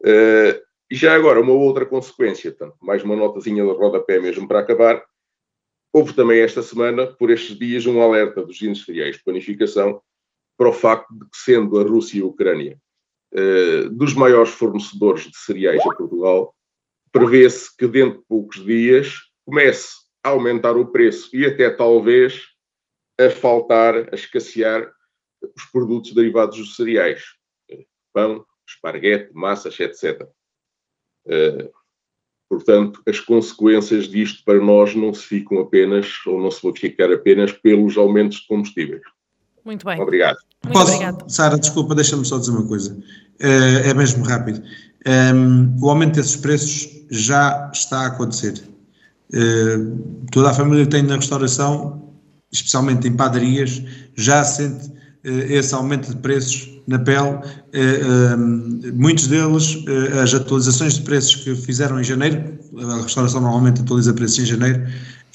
[0.02, 5.04] Uh, e já agora, uma outra consequência, mais uma notazinha de rodapé mesmo para acabar.
[5.92, 10.00] Houve também esta semana, por estes dias, um alerta dos industriais de planificação
[10.56, 12.78] para o facto de que, sendo a Rússia e a Ucrânia
[13.34, 16.54] uh, dos maiores fornecedores de cereais a Portugal,
[17.10, 19.88] prevê-se que dentro de poucos dias comece
[20.22, 22.42] a aumentar o preço e até talvez
[23.18, 24.92] a faltar, a escassear
[25.56, 27.24] os produtos derivados dos cereais,
[28.12, 30.28] pão, esparguete, massas, etc.
[31.28, 31.70] Eh,
[32.48, 37.12] portanto, as consequências disto para nós não se ficam apenas, ou não se vão ficar
[37.12, 39.02] apenas pelos aumentos de combustíveis.
[39.64, 40.00] Muito bem.
[40.00, 40.38] Obrigado.
[40.64, 41.28] Muito Posso, obrigado.
[41.28, 42.96] Sara, desculpa, deixa-me só dizer uma coisa.
[43.40, 44.62] Uh, é mesmo rápido.
[45.06, 48.62] Um, ehm, o aumento desses preços já está a acontecer.
[49.32, 52.14] Uh, toda a família que tem na restauração,
[52.52, 53.82] especialmente em padarias,
[54.14, 54.92] já sente uh,
[55.26, 57.40] esse aumento de preços na pele.
[58.94, 59.84] muitos deles,
[60.22, 64.86] as atualizações de preços que fizeram em janeiro, a restauração normalmente atualiza preços em janeiro,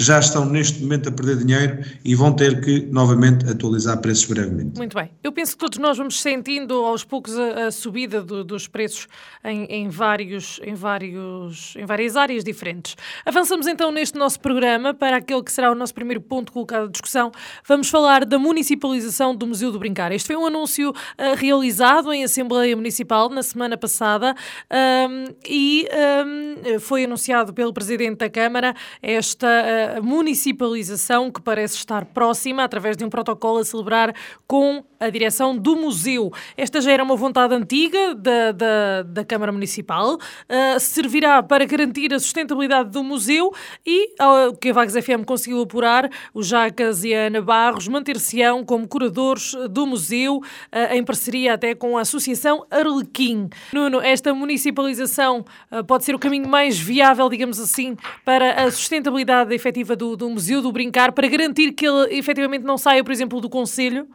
[0.01, 4.77] já estão neste momento a perder dinheiro e vão ter que novamente atualizar preços brevemente.
[4.77, 5.09] Muito bem.
[5.23, 9.07] Eu penso que todos nós vamos sentindo aos poucos a, a subida do, dos preços
[9.43, 12.95] em, em, vários, em, vários, em várias áreas diferentes.
[13.25, 16.87] Avançamos então neste nosso programa para aquele que será o nosso primeiro ponto colocado à
[16.87, 17.31] discussão.
[17.67, 20.11] Vamos falar da municipalização do Museu do Brincar.
[20.11, 24.35] Este foi um anúncio uh, realizado em Assembleia Municipal na semana passada
[24.71, 25.87] um, e
[26.25, 33.03] um, foi anunciado pelo Presidente da Câmara esta municipalização que parece estar próxima, através de
[33.03, 34.13] um protocolo a celebrar
[34.47, 36.31] com a direção do museu.
[36.55, 42.13] Esta já era uma vontade antiga da, da, da Câmara Municipal, uh, servirá para garantir
[42.13, 43.51] a sustentabilidade do museu
[43.83, 44.13] e,
[44.49, 48.87] o que a Vagos FM conseguiu apurar, o Jacas e a Ana Barros manter-se-ão como
[48.87, 53.49] curadores do museu, uh, em parceria até com a Associação Arlequim.
[53.73, 59.53] Nuno, esta municipalização uh, pode ser o caminho mais viável, digamos assim, para a sustentabilidade
[59.55, 63.41] efetiva do, do Museu do Brincar, para garantir que ele efetivamente não saia, por exemplo,
[63.41, 64.07] do Conselho?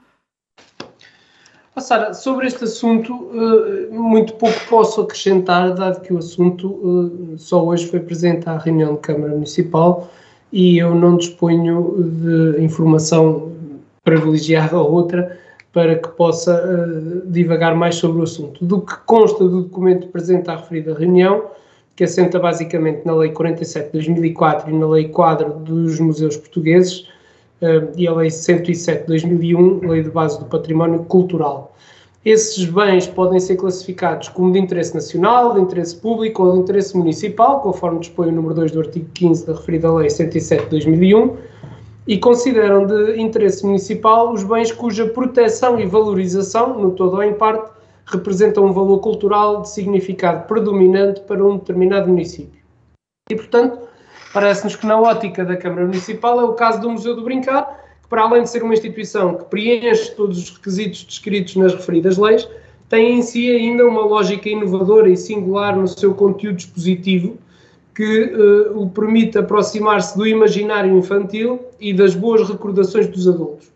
[1.78, 7.36] Oh, Sara, sobre este assunto, eh, muito pouco posso acrescentar, dado que o assunto eh,
[7.36, 10.08] só hoje foi presente à reunião de Câmara Municipal
[10.50, 13.52] e eu não disponho de informação
[14.02, 15.38] privilegiada ou outra
[15.70, 18.64] para que possa eh, divagar mais sobre o assunto.
[18.64, 21.50] Do que consta do documento presente à referida reunião,
[21.96, 27.08] que assenta basicamente na Lei 47 de 2004 e na Lei Quadro dos Museus Portugueses,
[27.62, 31.74] uh, e a Lei 107 de 2001, Lei de Base do Património Cultural.
[32.22, 36.96] Esses bens podem ser classificados como de interesse nacional, de interesse público ou de interesse
[36.96, 41.36] municipal, conforme dispõe o número 2 do artigo 15 da referida Lei 107 de 2001,
[42.06, 47.32] e consideram de interesse municipal os bens cuja proteção e valorização, no todo ou em
[47.32, 47.70] parte,
[48.06, 52.60] representam um valor cultural de significado predominante para um determinado município.
[53.30, 53.86] E, portanto,
[54.36, 57.64] Parece-nos que na ótica da Câmara Municipal é o caso do Museu do Brincar,
[58.02, 62.18] que para além de ser uma instituição que preenche todos os requisitos descritos nas referidas
[62.18, 62.46] leis,
[62.86, 67.38] tem em si ainda uma lógica inovadora e singular no seu conteúdo expositivo,
[67.94, 73.72] que uh, o permite aproximar-se do imaginário infantil e das boas recordações dos adultos.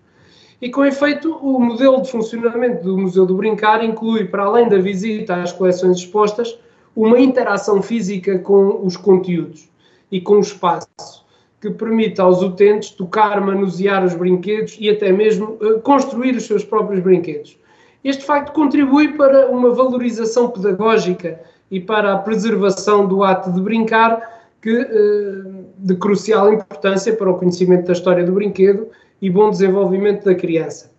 [0.60, 4.76] E com efeito, o modelo de funcionamento do Museu do Brincar inclui, para além da
[4.76, 6.58] visita às coleções expostas,
[6.94, 9.70] uma interação física com os conteúdos
[10.12, 11.24] e com o espaço.
[11.60, 16.64] que permita aos utentes tocar, manusear os brinquedos e até mesmo uh, construir os seus
[16.64, 17.58] próprios brinquedos.
[18.02, 21.38] Este facto contribui para uma valorização pedagógica
[21.70, 27.36] e para a preservação do ato de brincar, que, uh, de crucial importância para o
[27.36, 28.88] conhecimento da história do brinquedo
[29.20, 30.90] e bom desenvolvimento da criança.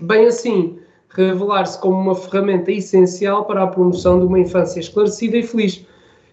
[0.00, 0.78] Bem assim,
[1.10, 5.84] revelar-se como uma ferramenta essencial para a promoção de uma infância esclarecida e feliz.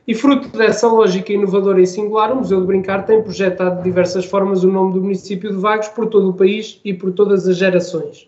[0.07, 4.25] E fruto dessa lógica inovadora e singular, o Museu do Brincar tem projetado de diversas
[4.25, 7.57] formas o nome do município de Vagos por todo o país e por todas as
[7.57, 8.27] gerações.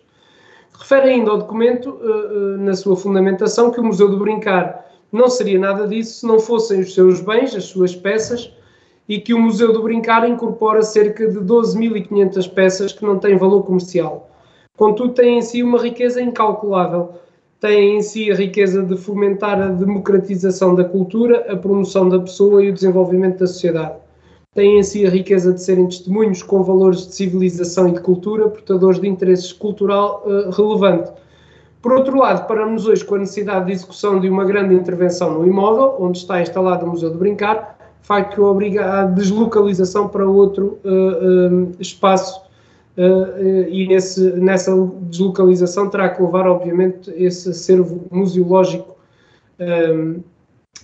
[0.78, 5.28] Refere ainda ao documento, eh, eh, na sua fundamentação, que o Museu do Brincar não
[5.28, 8.52] seria nada disso se não fossem os seus bens, as suas peças,
[9.12, 13.62] e que o Museu do Brincar incorpora cerca de 12.500 peças que não têm valor
[13.62, 14.30] comercial.
[14.74, 17.10] Contudo, tem em si uma riqueza incalculável.
[17.60, 22.64] Tem em si a riqueza de fomentar a democratização da cultura, a promoção da pessoa
[22.64, 23.96] e o desenvolvimento da sociedade.
[24.54, 28.48] Tem em si a riqueza de serem testemunhos com valores de civilização e de cultura,
[28.48, 31.12] portadores de interesse cultural uh, relevante.
[31.82, 35.46] Por outro lado, paramos hoje com a necessidade de execução de uma grande intervenção no
[35.46, 40.78] imóvel, onde está instalado o Museu de Brincar, facto que obriga à deslocalização para outro
[40.84, 42.42] uh, espaço
[42.96, 44.70] Uh, e nesse, nessa
[45.02, 48.96] deslocalização terá que levar, obviamente, esse acervo museológico.
[49.58, 50.16] Um, ehm,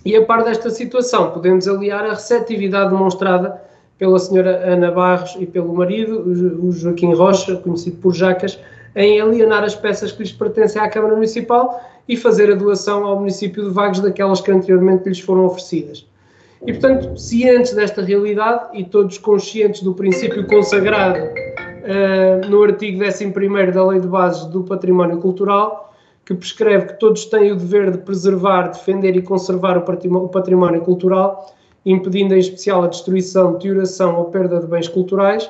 [0.03, 3.61] e a par desta situação, podemos aliar a receptividade demonstrada
[3.97, 6.23] pela senhora Ana Barros e pelo marido,
[6.63, 8.57] o Joaquim Rocha, conhecido por Jacas,
[8.95, 13.17] em alienar as peças que lhes pertencem à Câmara Municipal e fazer a doação ao
[13.19, 16.08] município de Vagos daquelas que anteriormente lhes foram oferecidas.
[16.65, 23.25] E, portanto, cientes desta realidade e todos conscientes do princípio consagrado uh, no artigo 11
[23.71, 25.93] da Lei de Bases do Património Cultural,
[26.25, 31.55] que prescreve que todos têm o dever de preservar, defender e conservar o património cultural,
[31.85, 35.49] impedindo em especial a destruição, deterioração ou perda de bens culturais,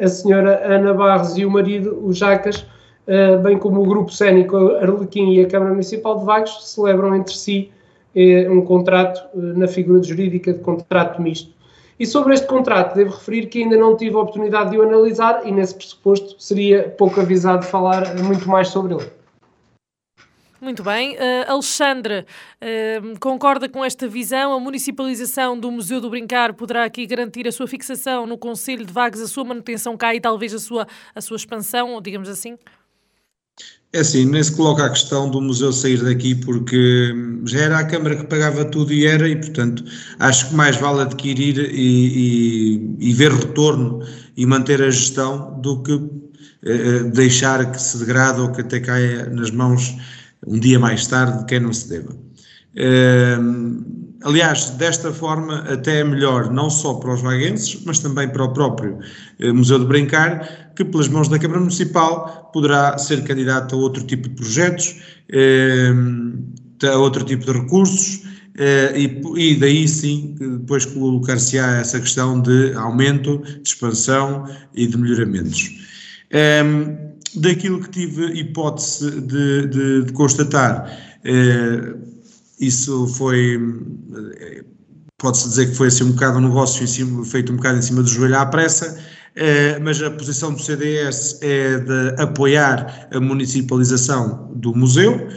[0.00, 2.64] a senhora Ana Barros e o marido, o Jacas,
[3.08, 7.34] uh, bem como o Grupo Cénico Arlequim e a Câmara Municipal de Vagos, celebram entre
[7.34, 7.72] si
[8.14, 11.54] uh, um contrato na figura jurídica de contrato misto
[11.98, 15.46] e sobre este contrato, devo referir que ainda não tive a oportunidade de o analisar
[15.46, 19.10] e, nesse pressuposto, seria pouco avisado falar muito mais sobre ele.
[20.60, 21.14] Muito bem.
[21.14, 22.20] Uh, Alexandre,
[22.60, 24.54] uh, concorda com esta visão?
[24.54, 28.92] A municipalização do Museu do Brincar poderá aqui garantir a sua fixação no Conselho de
[28.92, 32.58] Vagos, a sua manutenção cá e talvez a sua, a sua expansão, digamos assim?
[33.94, 37.84] É assim, nem se coloca a questão do museu sair daqui porque já era a
[37.84, 39.84] Câmara que pagava tudo e era, e portanto
[40.18, 44.04] acho que mais vale adquirir e, e, e ver retorno
[44.36, 45.92] e manter a gestão do que
[46.64, 49.96] eh, deixar que se degrade ou que até caia nas mãos
[50.44, 52.16] um dia mais tarde de quem não se deva.
[52.74, 53.38] Eh,
[54.24, 58.52] aliás, desta forma até é melhor não só para os vaguenses, mas também para o
[58.52, 58.98] próprio
[59.38, 64.02] eh, Museu de Brincar, que pelas mãos da Câmara Municipal poderá ser candidato a outro
[64.04, 64.96] tipo de projetos,
[65.30, 65.92] eh,
[66.84, 68.22] a outro tipo de recursos,
[69.36, 75.70] e, daí sim, depois colocar-se-á essa questão de aumento, de expansão e de melhoramentos.
[77.34, 80.88] daquilo que tive hipótese de, de, de constatar,
[82.60, 83.58] isso foi,
[85.18, 88.02] pode-se dizer que foi assim um bocado um negócio cima, feito um bocado em cima
[88.02, 89.13] do joelho à pressa, eh,
[89.82, 95.28] mas a posição do CDS é de apoiar a municipalização do museu.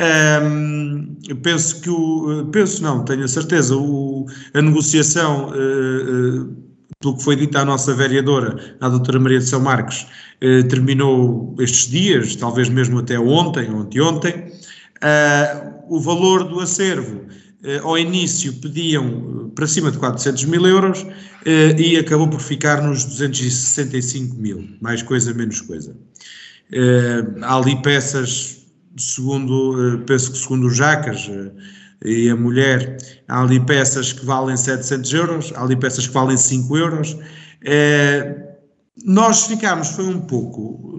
[0.00, 6.56] Um, penso que o, penso não, tenho a certeza, o, a negociação, uh, uh,
[7.00, 10.06] pelo que foi dito à nossa vereadora, a doutora Maria de São Marcos,
[10.42, 14.52] uh, terminou estes dias, talvez mesmo até ontem, ontem, ontem.
[15.02, 17.22] Uh, o valor do acervo
[17.82, 23.04] ao início pediam para cima de 400 mil euros uh, e acabou por ficar nos
[23.04, 25.96] 265 mil, mais coisa, menos coisa.
[27.42, 31.30] há ali peças, segundo, penso que segundo o Jacas
[32.04, 32.96] e a mulher,
[33.28, 37.16] há ali peças que valem 700 euros, há ali peças que valem 5 euros.
[39.04, 40.91] nós ficámos, foi um pouco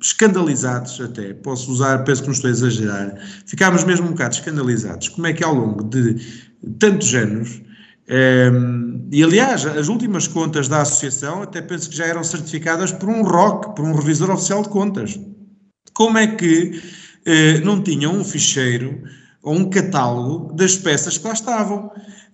[0.00, 5.08] escandalizados até, posso usar, penso que não estou a exagerar, ficámos mesmo um bocado escandalizados,
[5.08, 6.16] como é que ao longo de
[6.78, 7.60] tantos anos,
[8.08, 12.92] um, ehm, e aliás, as últimas contas da associação até penso que já eram certificadas
[12.92, 15.18] por um ROC, por um revisor oficial de contas.
[15.94, 16.80] Como é que
[17.26, 19.02] uh, não tinham um ficheiro
[19.42, 21.90] ou um catálogo das peças que lá estavam?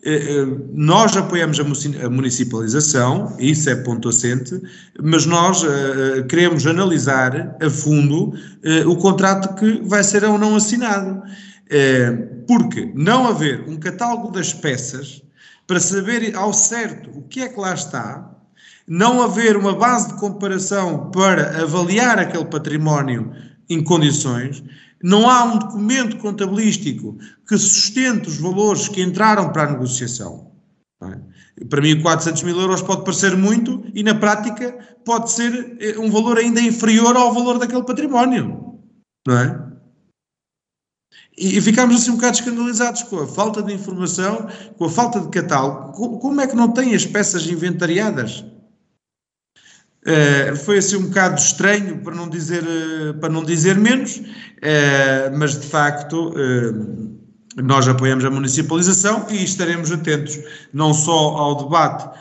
[0.07, 4.61] Eh, eh, nós apoiamos a municipalização, isso é ponto assente,
[5.03, 8.35] mas nós uh, queremos analisar a fundo
[8.87, 11.23] o contrato que vai ser ou não assinado.
[12.47, 15.23] Porque não haver um catálogo das peças
[15.67, 18.31] para saber ao certo o que é que lá está,
[18.87, 23.33] não haver uma base de comparação para avaliar aquele património
[23.69, 24.63] em condições,
[25.03, 30.53] não há um documento contabilístico que sustente os valores que entraram para a negociação.
[31.03, 31.65] É?
[31.67, 36.11] Para mim, 400 mil euros pode parecer muito e, na prática, pode ser eh, um
[36.11, 38.81] valor ainda inferior ao valor daquele património.
[39.27, 39.65] Não é?
[41.37, 45.29] E, ficámos assim um bocado escandalizados com a falta de informação, com a falta de
[45.29, 46.19] catálogo.
[46.19, 48.45] Como é que não tem as peças inventariadas?
[50.07, 55.37] Uh, foi assim um bocado estranho, para não dizer, uh, para não dizer menos, uh,
[55.39, 56.35] mas de facto
[57.57, 60.39] nós apoiamos a municipalização e estaremos atentos
[60.73, 62.19] não só ao debate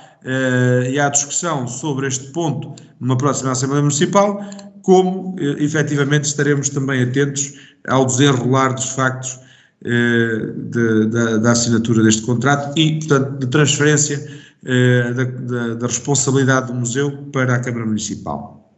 [0.91, 4.39] e à discussão sobre este ponto numa próxima Assembleia Municipal,
[4.83, 7.53] como efetivamente estaremos também atentos
[7.87, 9.39] ao desenrolar dos factos
[9.81, 14.23] de, da, da assinatura deste contrato e, portanto, de transferência
[14.65, 18.73] eh, da, da, da, responsabilidade do museu para a Câmara Municipal.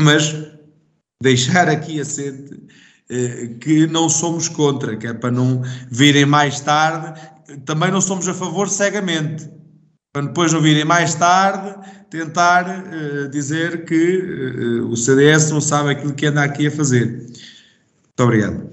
[0.00, 0.32] Mas
[1.20, 2.62] deixar aqui assente
[3.10, 5.60] eh, que não somos contra, que é para não
[5.90, 7.20] virem mais tarde,
[7.66, 9.50] também não somos a favor cegamente,
[10.12, 11.74] para depois não virem mais tarde
[12.08, 17.08] tentar eh, dizer que o CDS não sabe aquilo que anda aqui a fazer.
[17.08, 18.70] Muito obrigado.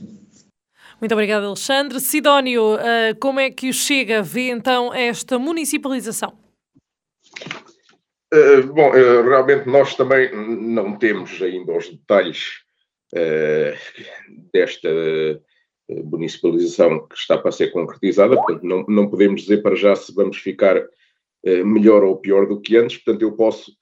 [0.99, 1.99] Muito obrigada, Alexandre.
[1.99, 2.77] Sidónio,
[3.19, 6.40] como é que o Chega vê então esta municipalização?
[8.33, 12.61] Uh, bom, uh, realmente nós também não temos ainda os detalhes
[13.13, 13.75] uh,
[14.53, 14.89] desta
[16.05, 20.37] municipalização que está para ser concretizada, portanto não, não podemos dizer para já se vamos
[20.37, 20.81] ficar
[21.43, 23.73] melhor ou pior do que antes, portanto eu posso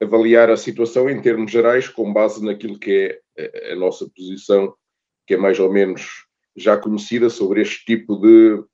[0.00, 4.72] avaliar a situação em termos gerais com base naquilo que é a nossa posição,
[5.26, 6.24] que é mais ou menos
[6.56, 8.64] já conhecida sobre este tipo de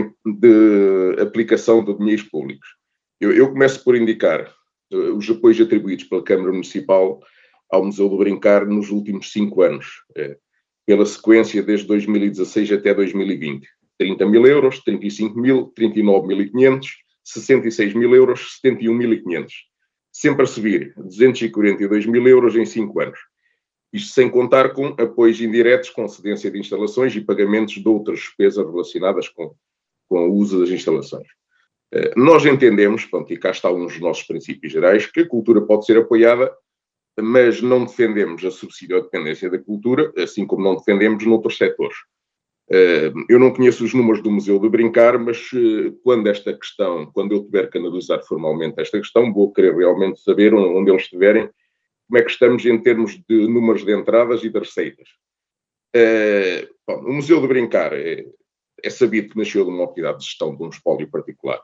[0.00, 2.68] de aplicação de dinheiros públicos.
[3.20, 4.52] Eu, eu começo por indicar
[4.92, 7.20] uh, os apoios atribuídos pela Câmara Municipal
[7.70, 9.86] ao Museu do Brincar nos últimos cinco anos,
[10.18, 10.36] uh,
[10.86, 13.66] pela sequência desde 2016 até 2020.
[13.98, 16.86] 30 mil euros, 35 mil, 39.500,
[17.22, 19.48] 66 mil euros, 71.500.
[20.12, 23.18] Sempre a subir, 242 mil euros em cinco anos.
[23.92, 28.66] Isto sem contar com apoios indiretos, com cedência de instalações e pagamentos de outras despesas
[28.66, 29.54] relacionadas com
[30.08, 31.26] com o uso das instalações.
[31.94, 35.60] Eh, nós entendemos, pronto, e cá está um dos nossos princípios gerais, que a cultura
[35.62, 36.52] pode ser apoiada,
[37.16, 41.96] mas não defendemos a subsídio à dependência da cultura, assim como não defendemos noutros setores.
[42.68, 47.06] Eh, eu não conheço os números do Museu de Brincar, mas eh, quando esta questão,
[47.12, 51.48] quando eu tiver que analisar formalmente esta questão, vou querer realmente saber onde eles estiverem,
[52.08, 55.08] como é que estamos em termos de números de entradas e de receitas.
[56.86, 57.92] Bom, o Museu de Brincar
[58.84, 61.60] é, sabido que nasceu de uma unidade de gestão de um espólio particular.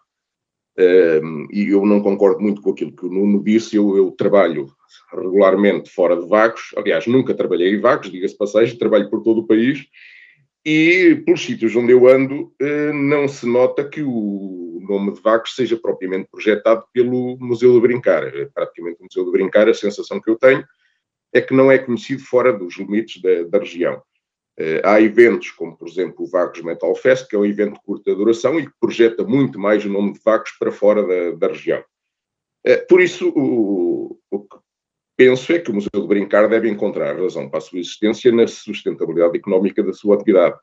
[0.78, 3.76] Um, e eu não concordo muito com aquilo que o Nuno disse.
[3.76, 4.68] Eu, eu, trabalho
[5.12, 6.70] regularmente fora de Vagos.
[6.76, 9.86] Aliás, nunca trabalhei em Vagos, diga-se passagem, trabalho por todo o país.
[10.64, 15.54] E pelos sítios onde eu ando, uh, não se nota que o nome de Vagos
[15.54, 18.24] seja propriamente projetado pelo Museu do Brincar.
[18.24, 20.64] É praticamente o Museu do Brincar, a sensação que eu tenho
[21.32, 24.02] é que não é conhecido fora dos limites da, da região.
[24.62, 27.80] Eh, há eventos como, por exemplo, o Vagos Metal Fest, que é um evento de
[27.80, 31.48] curta duração e que projeta muito mais o nome de Vagos para fora da, da
[31.48, 31.82] região.
[32.66, 34.58] Eh, por isso, o, o, que
[35.16, 38.46] penso é que o Museu de Brincar deve encontrar razão para a sua existência na
[38.46, 40.58] sustentabilidade económica da sua atividade,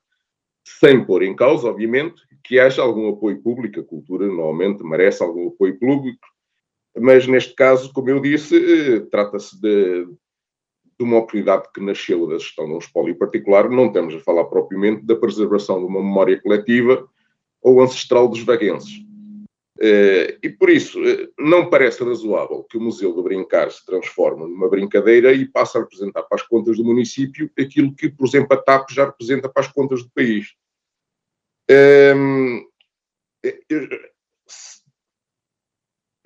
[0.63, 3.79] sem pôr em causa, obviamente, que haja algum apoio público.
[3.79, 6.27] A cultura normalmente merece algum apoio público,
[6.95, 10.05] mas neste caso, como eu disse, eh, trata-se de,
[10.99, 14.45] de uma oportunidade que nasceu da gestão de um espólio particular, não estamos a falar
[14.45, 17.07] propriamente da preservação de uma memória coletiva
[17.61, 19.05] ou ancestral dos vaguenses.
[19.79, 24.43] Eh, e por isso, eh, não parece razoável que o Museu do Brincar se transforme
[24.43, 28.57] numa brincadeira e passe a representar para as contas do município aquilo que, por exemplo,
[28.57, 30.55] a TAP já representa para as contas do país.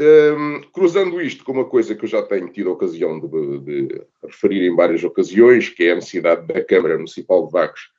[0.02, 4.02] Um, cruzando isto com uma coisa que eu já tenho tido a ocasião de, de,
[4.24, 7.92] referir em várias ocasiões, que é a necessidade da Câmara Municipal de Vagos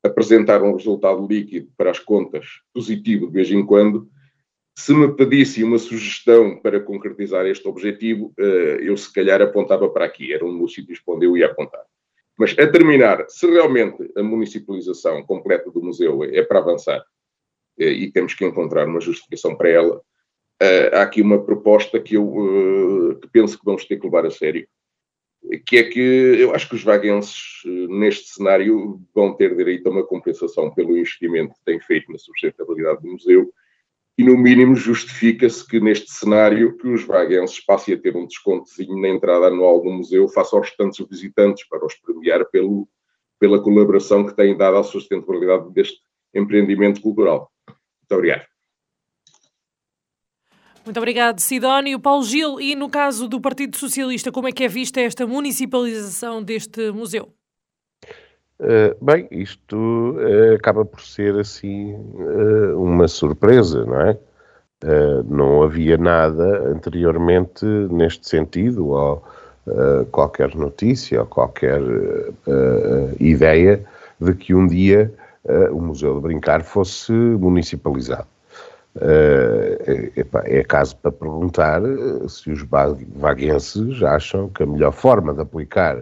[0.00, 4.08] apresentar um resultado líquido para as contas positivo de vez em quando,
[4.76, 10.04] se me pedisse uma sugestão para concretizar este objetivo, uh, eu se calhar apontava para
[10.04, 11.82] aqui, era um dos sítios onde eu ia apontar.
[12.38, 18.10] Mas a terminar, se realmente a municipalização completa do museu é para avançar, uh, e
[18.12, 20.00] temos que encontrar uma justificação para ela,
[20.62, 24.26] uh, há aqui uma proposta que eu uh, que penso que vamos ter que levar
[24.26, 24.66] a sério,
[25.66, 29.90] que é que eu acho que os vaguenses, uh, neste cenário, vão ter direito a
[29.90, 33.50] uma compensação pelo investimento que têm feito na sustentabilidade do museu
[34.18, 39.00] e no mínimo justifica-se que neste cenário que os vaguenses passem a ter um descontozinho
[39.00, 42.86] na entrada anual do museu face aos restantes visitantes para os premiar pelo,
[43.38, 46.00] pela colaboração que têm dado à sustentabilidade deste
[46.34, 47.50] empreendimento cultural.
[47.66, 48.49] Muito obrigado.
[50.90, 52.00] Muito obrigado, Sidónio.
[52.00, 56.42] Paulo Gil, e no caso do Partido Socialista, como é que é vista esta municipalização
[56.42, 57.28] deste museu?
[58.58, 64.18] Uh, bem, isto uh, acaba por ser assim uh, uma surpresa, não é?
[65.28, 69.22] não havia nada anteriormente neste sentido, ou
[70.10, 71.82] qualquer notícia, ou qualquer
[73.20, 73.84] ideia
[74.18, 75.12] de que um dia
[75.70, 78.26] o Museu de Brincar fosse municipalizado.
[78.96, 80.10] Uh,
[80.46, 82.64] é, caso para perguntar uh, se os
[83.14, 85.96] vaguenses acham que a melhor forma de aplicar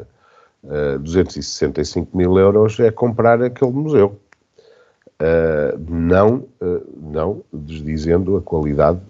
[0.65, 4.19] uh, 265 mil euros é comprar aquele museu.
[5.87, 6.45] não,
[6.97, 9.01] não desdizendo a qualidade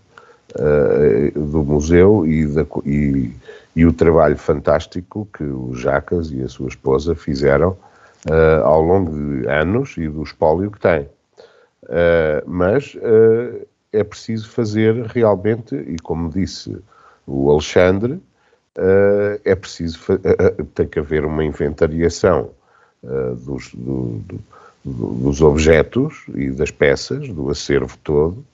[1.35, 3.31] do museu e, da, e,
[3.77, 7.77] e, o trabalho fantástico que o Jacas e a sua esposa fizeram
[8.65, 11.07] ao longo de anos e do espólio que têm.
[11.89, 16.77] Uh, mas uh, é preciso fazer realmente, e como disse
[17.27, 19.99] o Alexandre, uh, é preciso,
[20.75, 22.51] tem que haver uma inventariação
[23.45, 24.21] dos, do,
[24.85, 28.45] do, dos objetos e das peças, do acervo todo,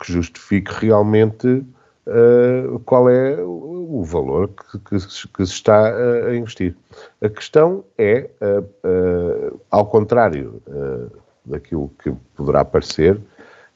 [0.00, 1.64] que justifique realmente
[2.84, 5.94] qual é o valor que, que, que, se está
[6.26, 6.74] a investir.
[7.22, 8.28] A questão é,
[9.70, 10.60] ao contrário
[11.46, 13.18] daquilo que poderá parecer,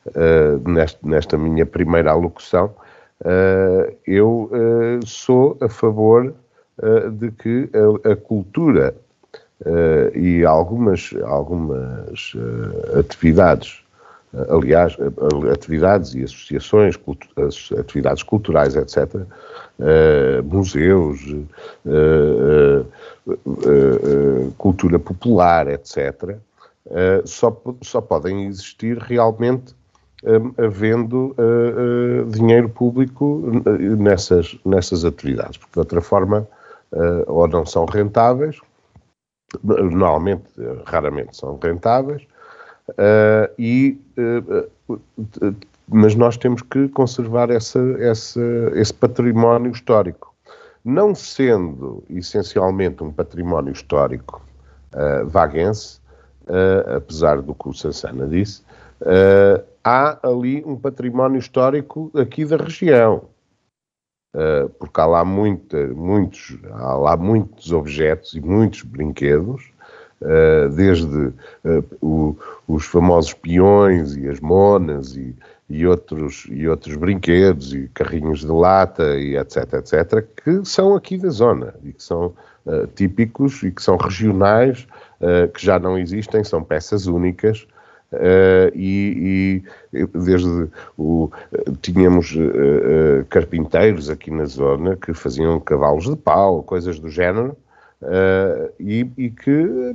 [0.07, 2.75] uh, nesta, minha primeira alocução,
[3.21, 6.35] uh, eu uh, sou a favor
[7.13, 8.95] de que a, a cultura
[10.15, 12.33] e algumas, algumas
[12.99, 13.83] atividades,
[14.49, 14.97] aliás,
[15.53, 17.29] atividades e associações, cultu
[17.79, 19.27] atividades culturais, etc.,
[20.43, 21.21] museus,
[24.57, 26.39] cultura popular, etc.,
[26.87, 29.75] uh, só, só podem existir realmente
[30.25, 33.43] um, havendo uh, uh, dinheiro público
[33.99, 36.47] nessas, nessas atividades, porque de outra forma
[37.29, 38.59] ou não são rentáveis,
[39.63, 40.43] normalmente,
[40.85, 42.27] raramente são rentáveis,
[43.57, 43.97] e,
[45.87, 48.41] mas nós temos que conservar essa, essa,
[48.75, 50.35] esse património histórico.
[50.85, 54.43] Não sendo essencialmente um património histórico
[55.27, 56.00] vaguense,
[56.51, 58.63] uh, apesar do que o Sansana disse,
[59.03, 63.23] uh, há ali um património histórico aqui da região.
[64.35, 69.73] Uh, porque há lá, muita, muitos, há lá muitos objetos e muitos brinquedos,
[70.21, 71.33] uh, desde
[71.65, 72.37] uh, o,
[72.69, 75.35] os famosos peões e as monas e,
[75.69, 81.19] e, outros, e outros brinquedos e carrinhos de lata e etc, etc, que são aqui
[81.19, 82.33] da zona e que são
[82.95, 85.10] típicos e que são regionais uh,
[85.53, 87.67] que já não existem, são peças únicas.
[88.13, 89.63] Uh, e,
[89.93, 90.69] e, desde
[90.99, 91.31] o,
[91.81, 97.57] tínhamos uh, carpinteiros aqui na zona que faziam cavalos de pau, coisas do género,
[98.81, 99.95] e, e, que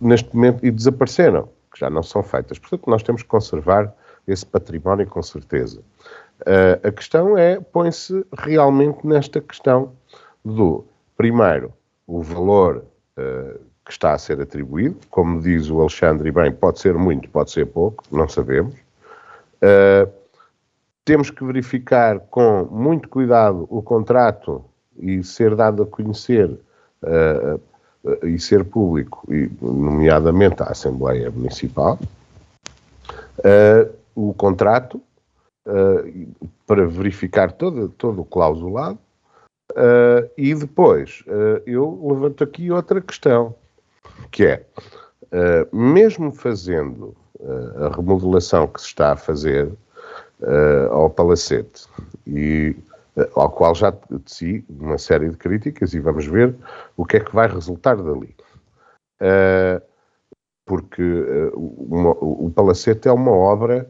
[0.00, 2.60] neste momento e desapareceram, que já não são feitas.
[2.60, 3.92] Portanto, nós temos que conservar
[4.26, 5.82] esse património com certeza.
[6.80, 9.92] a questão é, põe-se realmente nesta questão
[10.44, 10.84] do,
[11.16, 11.72] primeiro,
[12.06, 12.84] o valor
[13.84, 14.96] que está a ser atribuído.
[15.10, 18.74] Como diz o Alexandre, bem, pode ser muito, pode ser pouco, não sabemos.
[19.56, 20.10] Uh,
[21.04, 24.64] temos que verificar com muito cuidado o contrato
[24.96, 26.50] e ser dado a conhecer
[27.02, 27.60] uh,
[28.04, 31.98] uh, e ser público, e, nomeadamente à Assembleia Municipal,
[34.14, 35.02] o contrato
[36.66, 38.98] para verificar todo, todo o clausulado.
[40.38, 41.24] e depois
[41.66, 43.54] eu levanto aqui outra questão
[44.30, 44.66] que é,
[45.24, 49.66] uh, mesmo fazendo uh, a remodelação que se está a fazer
[50.40, 51.86] uh, ao Palacete,
[52.26, 52.76] e
[53.36, 56.52] ao qual já teci uma série de críticas, e vamos ver
[56.96, 58.34] o que é que vai resultar dali.
[60.66, 61.22] porque
[61.54, 63.88] uma, o Palacete é uma obra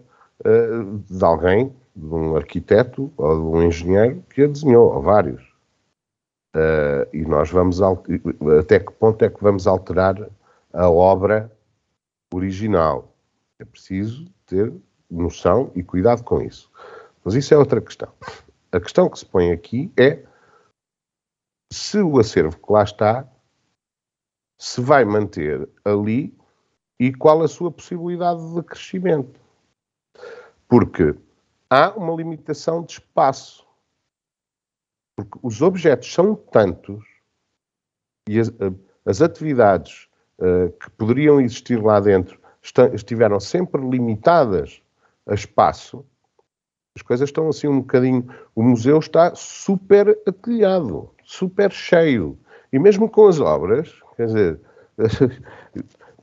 [1.09, 5.54] de alguém, de um arquiteto ou de um engenheiro que a desenhou, ou vários.
[6.55, 10.17] Uh, e nós vamos até que ponto é que vamos alterar
[10.73, 11.51] a obra
[12.33, 13.13] original?
[13.59, 14.73] É preciso ter
[15.11, 16.71] noção e cuidado com isso.
[17.25, 18.13] Mas isso é outra questão.
[18.71, 20.23] A questão que se põe aqui é
[21.73, 23.27] se o acervo que lá está
[24.59, 26.37] se vai manter ali
[26.99, 29.41] e qual a sua possibilidade de crescimento.
[30.69, 31.15] Porque
[31.69, 33.67] há uma limitação de espaço.
[35.17, 37.05] Porque os objetos são tantos
[38.29, 38.73] e as, eh,
[39.05, 40.09] as atividades
[40.39, 42.41] uh, que poderiam existir lá dentro
[42.95, 44.83] estiveram sempre limitadas
[45.27, 46.05] a espaço,
[46.97, 48.27] as coisas estão assim um bocadinho.
[48.55, 52.39] O museu está super atilhado, super cheio.
[52.73, 54.61] E mesmo com as obras, quer dizer,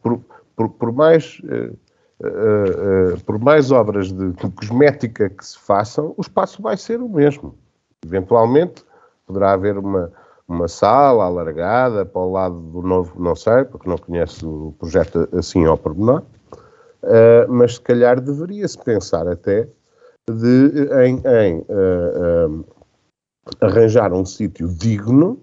[0.01, 0.23] por,
[0.55, 1.39] por, por mais.
[1.39, 1.77] Uh,
[2.23, 7.01] uh, uh, por mais obras de, de cosmética que se façam, o espaço vai ser
[7.01, 7.57] o mesmo.
[8.05, 8.83] Eventualmente
[9.25, 10.11] poderá haver uma,
[10.47, 15.27] uma sala alargada para o lado do novo, não sei, porque não conheço o projeto
[15.33, 16.23] assim ao pormenor,
[17.03, 19.67] uh, mas se calhar deveria-se pensar até
[20.29, 22.65] de, em, em uh,
[23.61, 25.41] arranjar um sítio digno,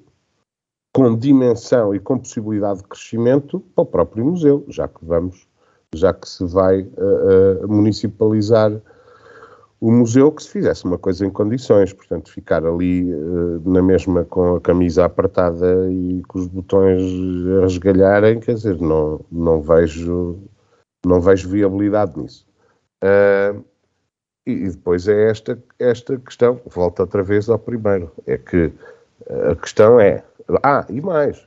[0.94, 5.46] com dimensão e com possibilidade de crescimento para o próprio museu, já que vamos,
[5.94, 6.88] já que se vai
[7.68, 8.72] municipalizar
[9.80, 14.24] o museu que se fizesse uma coisa em condições, portanto, ficar ali uh, na mesma
[14.24, 17.02] com a camisa apertada e com os botões
[17.58, 20.38] a resgalharem, quer dizer, não, não, vejo,
[21.06, 22.46] não vejo viabilidade nisso.
[23.04, 23.64] Uh,
[24.44, 28.72] e depois é esta, esta questão, volta outra vez ao primeiro, é que
[29.50, 30.24] a questão é,
[30.62, 31.46] ah, e mais,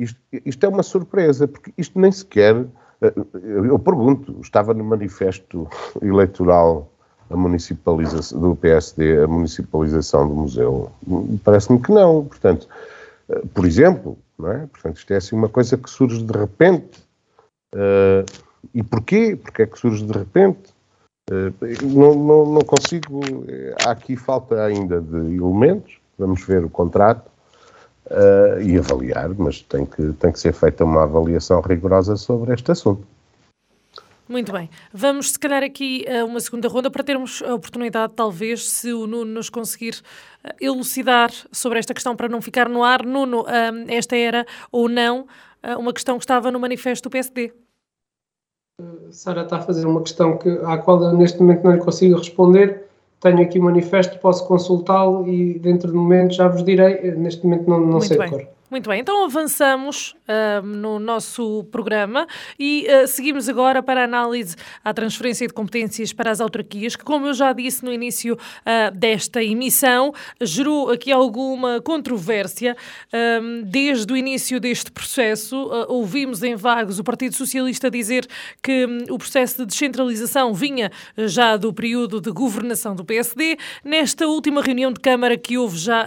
[0.00, 2.66] isto, isto é uma surpresa, porque isto nem sequer,
[3.00, 5.68] eh, eu pergunto, estava no manifesto
[6.02, 6.90] eleitoral
[7.30, 10.90] a municipalização do PSD, a municipalização do museu?
[11.44, 12.24] Parece-me que não.
[12.24, 12.68] Portanto,
[13.28, 14.66] eh, por exemplo, não é?
[14.66, 17.04] Portanto, isto é assim uma coisa que surge de repente.
[17.74, 18.24] Uh,
[18.72, 19.36] e porquê?
[19.36, 20.74] Porque é que surge de repente?
[21.30, 21.52] Uh,
[21.82, 23.20] não, não, não, consigo.
[23.84, 25.98] Há aqui falta ainda de elementos.
[26.18, 27.30] Vamos ver o contrato
[28.10, 32.70] uh, e avaliar, mas tem que, tem que ser feita uma avaliação rigorosa sobre este
[32.70, 33.06] assunto.
[34.28, 34.68] Muito bem.
[34.92, 39.06] Vamos, se calhar, aqui a uma segunda ronda para termos a oportunidade, talvez, se o
[39.06, 40.02] Nuno nos conseguir
[40.42, 43.06] eh, elucidar sobre esta questão para não ficar no ar.
[43.06, 45.26] Nuno, eh, esta era ou não
[45.62, 47.52] eh, uma questão que estava no manifesto do PSD?
[49.10, 52.18] Sara está a fazer uma questão que, à qual eu, neste momento não lhe consigo
[52.18, 52.84] responder.
[53.20, 57.12] Tenho aqui o manifesto, posso consultá-lo e dentro de um momento já vos direi.
[57.12, 58.26] Neste momento não, não sei bem.
[58.26, 58.55] de cor.
[58.68, 62.26] Muito bem, então avançamos uh, no nosso programa
[62.58, 67.04] e uh, seguimos agora para a análise à transferência de competências para as autarquias, que,
[67.04, 72.76] como eu já disse no início uh, desta emissão, gerou aqui alguma controvérsia.
[73.64, 75.56] desde o início deste processo,
[75.88, 78.26] ouvimos em vagos o Partido Socialista dizer
[78.60, 83.56] que um, o processo de descentralização vinha já do período de governação do PSD.
[83.84, 86.06] Nesta última reunião de Câmara que houve já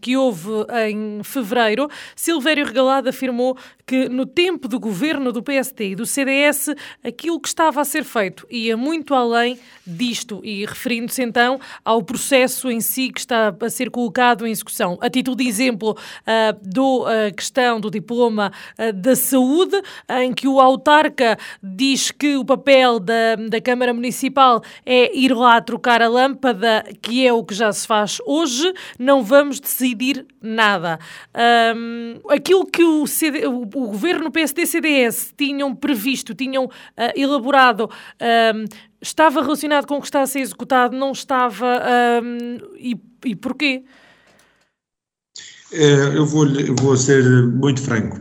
[0.00, 0.50] que houve
[0.88, 3.56] em fevereiro, Silvério Regalado afirmou
[3.86, 6.70] que no tempo do governo do PSD e do CDS,
[7.04, 12.68] aquilo que estava a ser feito ia muito além disto e referindo-se então ao processo
[12.68, 14.98] em si que está a ser colocado em execução.
[15.00, 19.80] A título de exemplo, uh, dou a questão do diploma uh, da saúde,
[20.20, 25.60] em que o autarca diz que o papel da, da Câmara Municipal é ir lá
[25.60, 30.98] trocar a lâmpada, que é o que já se faz hoje, não vamos decidir nada.
[31.76, 36.70] Um, aquilo que o, CD, o, o governo PSD-CDS tinham previsto, tinham uh,
[37.14, 37.90] elaborado,
[38.54, 38.64] um,
[39.00, 41.82] estava relacionado com o que está a ser executado, não estava,
[42.22, 43.84] um, e, e porquê?
[45.72, 46.46] É, eu vou,
[46.80, 48.18] vou ser muito franco.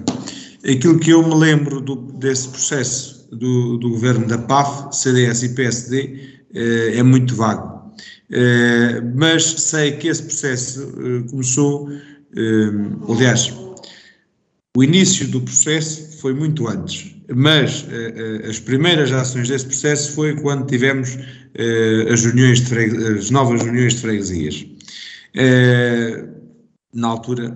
[0.63, 5.49] Aquilo que eu me lembro do, desse processo do, do governo da PAF, CDS e
[5.55, 7.93] PSD é, é muito vago.
[8.31, 10.91] É, mas sei que esse processo
[11.29, 11.89] começou,
[13.09, 13.53] aliás,
[14.75, 20.36] o início do processo foi muito antes, mas uh, as primeiras ações desse processo foi
[20.36, 22.61] quando tivemos uh, as, reuniões
[23.17, 24.65] as novas reuniões de freguesias.
[25.33, 26.36] Uh,
[26.93, 27.51] na altura,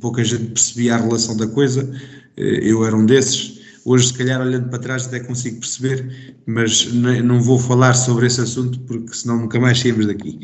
[0.00, 1.90] pouca gente percebia a relação da coisa,
[2.36, 3.60] eu era um desses.
[3.84, 8.40] Hoje, se calhar, olhando para trás, até consigo perceber, mas não vou falar sobre esse
[8.40, 10.40] assunto porque senão nunca mais saímos daqui.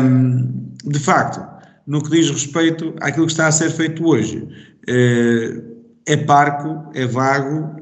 [0.00, 1.40] Um, de facto,
[1.86, 4.46] no que diz respeito àquilo que está a ser feito hoje,
[4.88, 5.62] é,
[6.06, 7.76] é parco, é vago,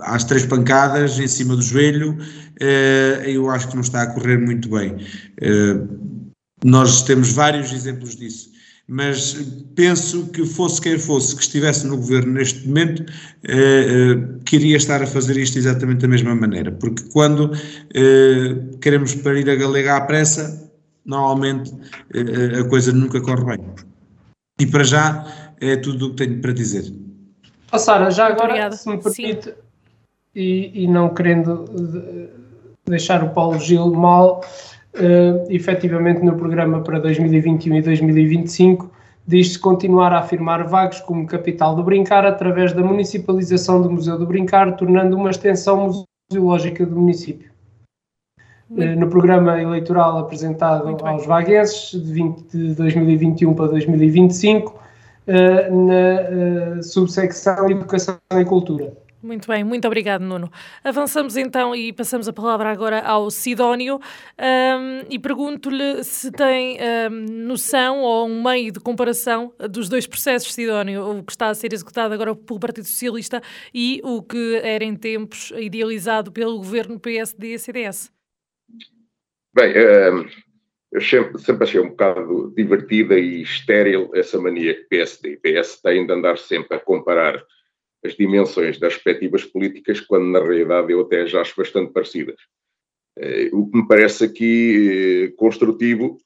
[0.00, 2.16] às três pancadas em cima do joelho,
[2.60, 4.96] é, eu acho que não está a correr muito bem.
[6.64, 8.52] nós temos vários exemplos disso.
[8.86, 9.34] Mas
[9.74, 13.04] penso que fosse quem fosse que estivesse no governo neste momento,
[14.44, 17.50] queria estar a fazer isto exatamente da mesma maneira, porque quando
[18.82, 20.63] queremos parir a galega à pressa,
[21.04, 21.72] normalmente
[22.58, 23.66] a coisa nunca corre bem.
[24.60, 25.26] E para já
[25.60, 26.92] é tudo o que tenho para dizer.
[27.72, 28.76] Oh, Sara, já agora, Obrigada.
[28.76, 29.54] se me permite,
[30.34, 31.64] e, e, não querendo
[32.86, 34.40] deixar o Paulo Gil mal,
[34.94, 38.90] uh, efetivamente no programa para 2021 e 2025
[39.26, 44.26] diz-se continuar a afirmar Vagos como capital do brincar através da municipalização do Museu do
[44.26, 47.50] Brincar, tornando uma extensão museológica do município.
[48.70, 56.78] Uh, no programa eleitoral apresentado aos vaguenses de, 20, de 2021 para 2025, uh, na
[56.78, 59.04] uh, subsecção Educação e Cultura.
[59.24, 60.52] Muito bem, muito obrigado, Nuno.
[60.84, 66.76] Avançamos então e passamos a palavra agora ao Sidónio um, e pergunto-lhe se tem
[67.10, 71.54] um, noção ou um meio de comparação dos dois processos, Sidónio, o que está a
[71.54, 73.42] ser executado agora pelo Partido Socialista
[73.72, 78.12] e o que era em tempos idealizado pelo governo PSD e CDS.
[79.54, 80.28] Bem, um,
[80.90, 85.80] eu sempre, sempre achei um bocado divertida e estéril essa mania que PSD e PS
[85.80, 87.40] têm de andar sempre a comparar
[88.04, 92.34] as dimensões das respectivas políticas, quando na realidade eu até já acho bastante parecidas.
[93.16, 96.18] Eh, o que me parece aqui eh, construtivo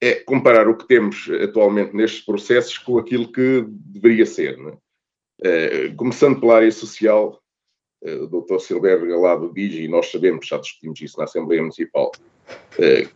[0.00, 4.56] é comparar o que temos atualmente nestes processos com aquilo que deveria ser.
[5.42, 5.88] É?
[5.96, 7.42] Começando pela área social,
[8.02, 8.58] o Dr.
[8.60, 12.12] Silvério Galado diz, e nós sabemos, já discutimos isso na Assembleia Municipal,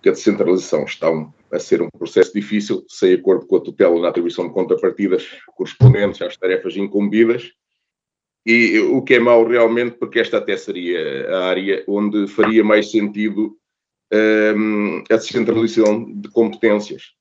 [0.02, 1.08] que a descentralização está
[1.50, 6.20] a ser um processo difícil, sem acordo com a tutela na atribuição de contrapartidas correspondentes
[6.20, 7.52] às tarefas incumbidas,
[8.44, 12.90] e o que é mau realmente, porque esta até seria a área onde faria mais
[12.90, 13.56] sentido
[14.12, 17.12] um, a descentralização de competências.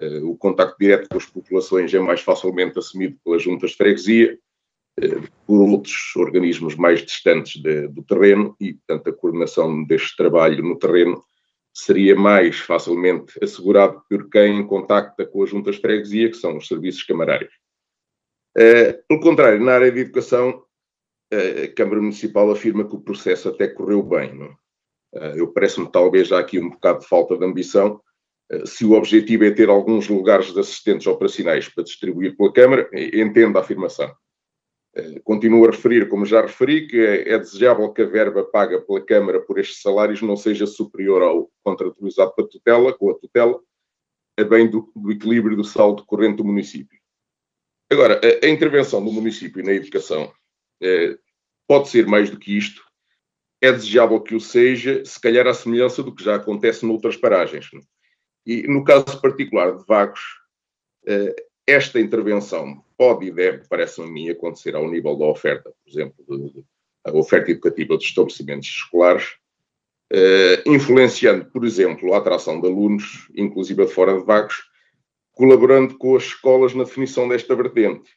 [0.00, 4.38] Uh, o contacto direto com as populações é mais facilmente assumido pelas juntas de freguesia,
[5.46, 10.78] por outros organismos mais distantes de, do terreno, e, portanto, a coordenação deste trabalho no
[10.78, 11.22] terreno
[11.72, 16.66] seria mais facilmente assegurado por quem contacta com as juntas de freguesia, que são os
[16.66, 17.52] serviços camarários.
[18.56, 20.64] Uh, pelo contrário, na área de educação,
[21.32, 24.34] a Câmara Municipal afirma que o processo até correu bem.
[24.34, 24.56] Não?
[25.14, 25.40] É?
[25.40, 28.00] Eu parece-me talvez já aqui um bocado de falta de ambição.
[28.64, 33.56] Se o objetivo é ter alguns lugares de assistentes operacionais para distribuir pela Câmara, entendo
[33.56, 34.12] a afirmação.
[35.22, 39.00] Continuo a referir, como já referi, que é, é desejável que a verba paga pela
[39.00, 43.60] Câmara por estes salários não seja superior ao contratualizado pela tutela, com a tutela,
[44.36, 46.98] a bem do, do equilíbrio do saldo corrente do município.
[47.88, 50.32] Agora, a, a intervenção do município na educação
[50.82, 51.16] é,
[51.68, 52.82] pode ser mais do que isto.
[53.60, 57.68] É desejável que o seja, se calhar à semelhança do que já acontece noutras paragens.
[58.44, 60.20] E no caso particular de Vagos,
[61.06, 61.34] é,
[61.66, 66.22] esta intervenção pode e deve, parece-me a mim, acontecer ao nível da oferta, por exemplo,
[66.28, 66.64] de, de,
[67.06, 69.36] a oferta educativa dos estabelecimentos escolares,
[70.12, 74.64] é, influenciando, por exemplo, a atração de alunos, inclusive de fora de Vagos,
[75.32, 78.10] colaborando com as escolas na definição desta vertente.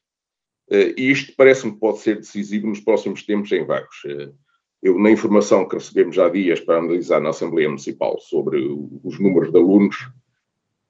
[0.70, 4.02] Eh, e isto parece-me pode ser decisivo nos próximos tempos em Vagos.
[4.06, 4.32] Eh,
[4.82, 8.60] eu, na informação que recebemos há dias para analisar na Assembleia Municipal sobre
[9.02, 9.96] os números de alunos,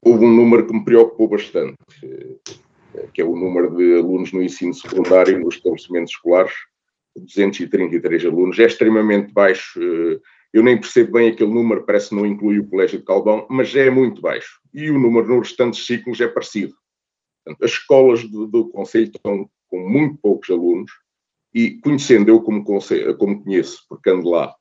[0.02, 2.36] houve um número que me preocupou bastante, eh,
[3.14, 6.54] que é o número de alunos no ensino secundário nos estabelecimentos escolares,
[7.16, 9.80] 233 alunos, é extremamente baixo.
[10.52, 13.76] Eu nem percebo bem aquele número, parece que não inclui o Colégio de Calvão, mas
[13.76, 14.60] é muito baixo.
[14.74, 16.76] E o número nos restantes ciclos é parecido.
[17.44, 20.92] Portanto, as escolas do, do Conselho estão com muito poucos alunos,
[21.54, 24.54] e conhecendo eu como, como conheço, porque ando lá,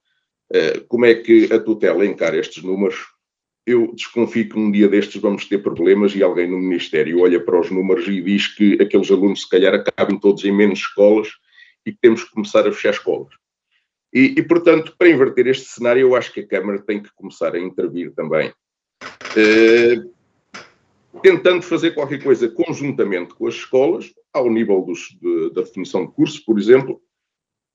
[0.53, 2.97] eh, como é que a tutela encara estes números,
[3.67, 7.61] eu desconfio que um dia destes vamos ter problemas e alguém no Ministério olha para
[7.61, 11.29] os números e diz que aqueles alunos se calhar acabam todos em menos escolas
[11.87, 13.33] e que temos que começar a fechar escolas.
[14.13, 17.55] E, e, portanto, para inverter este cenário, eu acho que a Câmara tem que começar
[17.55, 18.53] a intervir também.
[19.33, 20.13] Uh,
[21.23, 26.13] tentando fazer qualquer coisa conjuntamente com as escolas, ao nível dos, de, da definição de
[26.13, 27.01] cursos, por exemplo,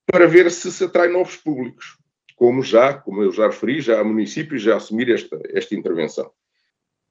[0.06, 1.98] para ver se se atrai novos públicos,
[2.38, 6.32] como já, como eu já referi, já há municípios já assumir esta, esta intervenção.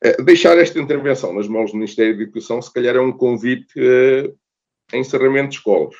[0.03, 3.79] Uh, deixar esta intervenção nas mãos do Ministério da Educação, se calhar é um convite
[3.79, 4.35] uh,
[4.91, 5.97] a encerramento de escolas,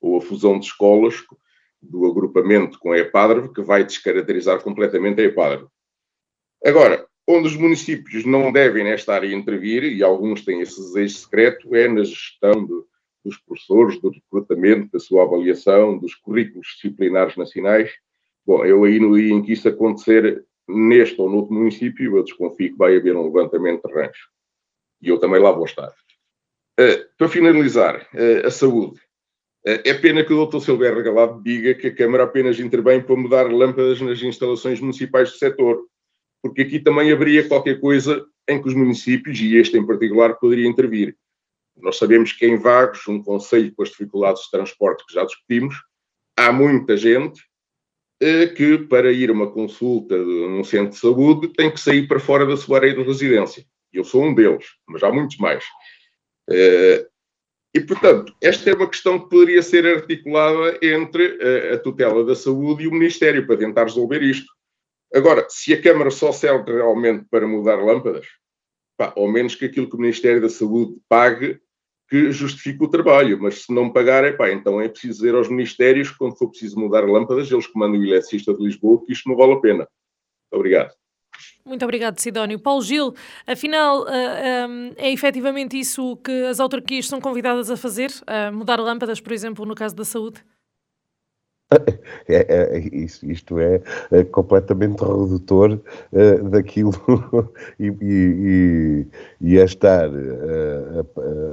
[0.00, 1.16] ou a fusão de escolas
[1.82, 5.66] do agrupamento com a EPADRE, que vai descaracterizar completamente a EPADRE.
[6.64, 11.74] Agora, Onde os municípios não devem nesta área intervir, e alguns têm esse desejo secreto,
[11.74, 12.74] é na gestão de,
[13.24, 17.92] dos professores, do recrutamento, da sua avaliação, dos currículos disciplinares nacionais.
[18.46, 22.72] Bom, eu aí no dia em que isso acontecer neste ou noutro município, eu desconfio
[22.72, 24.28] que vai haver um levantamento de rancho.
[25.00, 25.88] E eu também lá vou estar.
[26.80, 28.98] Uh, para finalizar, uh, a saúde.
[29.66, 30.60] Uh, é pena que o Dr.
[30.60, 35.38] Silvério Regalado diga que a Câmara apenas intervém para mudar lâmpadas nas instalações municipais do
[35.38, 35.84] setor
[36.42, 40.66] porque aqui também haveria qualquer coisa em que os municípios, e este em particular, poderia
[40.66, 41.16] intervir.
[41.76, 45.76] Nós sabemos que em Vagos, um conselho com as dificuldades de transporte que já discutimos,
[46.36, 47.40] há muita gente
[48.56, 52.46] que para ir a uma consulta num centro de saúde tem que sair para fora
[52.46, 53.64] da sua área de residência.
[53.92, 55.64] Eu sou um deles, mas há muitos mais.
[56.50, 57.06] Eh,
[57.74, 61.38] e, portanto, esta é uma questão que poderia ser articulada entre
[61.72, 64.46] a tutela da saúde e o Ministério para tentar resolver isto.
[65.14, 68.26] Agora, se a Câmara só serve realmente para mudar lâmpadas,
[68.96, 71.60] pá, ao menos que aquilo que o Ministério da Saúde pague
[72.12, 76.10] que justifique o trabalho, mas se não pagarem, pá, então é preciso dizer aos ministérios
[76.10, 79.34] que quando for preciso mudar lâmpadas, eles comandam o eletricista de Lisboa, que isto não
[79.34, 79.88] vale a pena.
[80.52, 80.92] Obrigado.
[81.64, 82.58] Muito obrigado, Sidónio.
[82.58, 83.14] Paulo Gil,
[83.46, 84.66] afinal, eh,
[84.98, 88.10] é efetivamente isso que as autarquias são convidadas a fazer?
[88.28, 90.44] Uh, mudar lâmpadas, por exemplo, no caso da saúde?
[92.28, 95.72] É, é, isto é, é, completamente redutor
[96.12, 96.92] uh, daquilo
[97.80, 99.06] e, e,
[99.40, 101.06] e, é estar uh,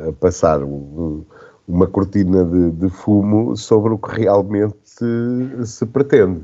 [0.06, 1.26] a, a, passar um,
[1.68, 6.42] uma cortina de, de, fumo sobre o que realmente se, se pretende.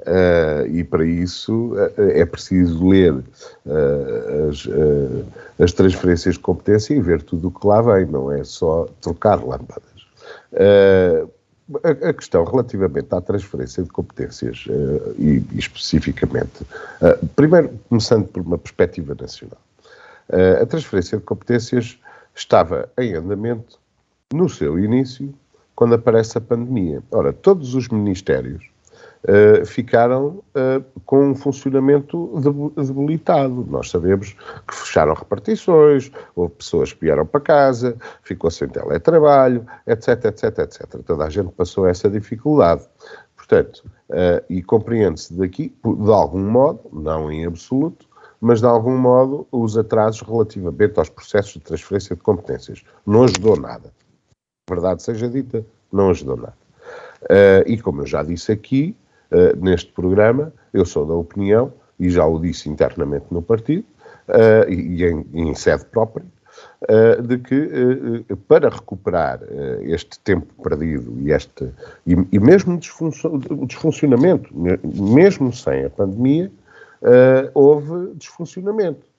[0.00, 3.24] Uh, e para isso é preciso ler
[4.48, 4.68] as,
[5.58, 9.42] as transferências de competência e ver tudo o que lá vem, não é só trocar
[9.42, 9.92] lâmpadas
[11.82, 18.42] a, questão relativamente à transferência de competências uh, e, e, especificamente, uh, primeiro começando por
[18.42, 19.60] uma perspectiva nacional,
[20.30, 21.98] uh, a transferência de competências
[22.34, 23.78] estava em andamento
[24.32, 25.34] no seu início,
[25.74, 27.02] quando aparece a pandemia.
[27.10, 28.71] Ora, todos os ministérios
[29.24, 32.32] uh, ficaram uh, com um funcionamento
[32.76, 33.66] debilitado.
[33.68, 40.26] Nós sabemos que fecharam repartições, houve pessoas que vieram para casa, ficou sem teletrabalho, etc,
[40.26, 41.02] etc, etc.
[41.04, 42.82] Toda a gente passou essa dificuldade.
[43.36, 48.06] Portanto, uh, e compreende-se daqui, de algum modo, não em absoluto,
[48.40, 52.82] mas de algum modo os atrasos relativamente aos processos de transferência de competências.
[53.06, 53.92] Não ajudou nada.
[54.68, 56.56] Verdade seja dita, não ajudou nada.
[57.22, 58.96] Uh, e como eu já disse aqui,
[59.32, 63.84] uh, neste programa, eu sou da opinião, e já o disse internamente no partido,
[64.28, 66.24] uh, e, em, em, sede própria,
[66.82, 69.40] uh, de que para recuperar
[69.82, 71.70] este tempo perdido e, este,
[72.06, 76.50] e, e mesmo o desfuncionamento, mesmo sem a pandemia,
[77.54, 79.10] houve desfuncionamento.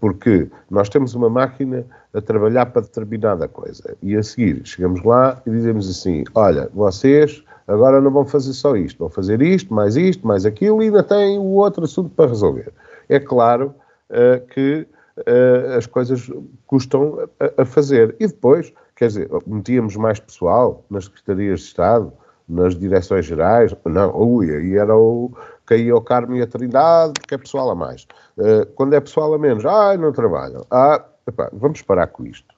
[0.00, 5.42] Porque nós temos uma máquina a trabalhar para determinada coisa e a seguir chegamos lá
[5.44, 9.96] e dizemos assim: olha, vocês agora não vão fazer só isto, vão fazer isto, mais
[9.96, 12.72] isto, mais aquilo e ainda têm o outro assunto para resolver.
[13.08, 13.74] É claro
[14.10, 14.86] uh, que
[15.18, 16.30] uh, as coisas
[16.66, 18.14] custam a, a, fazer.
[18.20, 22.12] E depois, quer dizer, metíamos mais pessoal nas secretarias de Estado,
[22.48, 25.32] nas direções gerais, não, ui, aí era o
[25.64, 28.06] caía o Carmo e a Trindade, porque é pessoal a mais.
[28.36, 30.66] Uh, quando é pessoal a menos, ai, não trabalham.
[30.70, 32.53] Ah, epá, vamos parar com isto.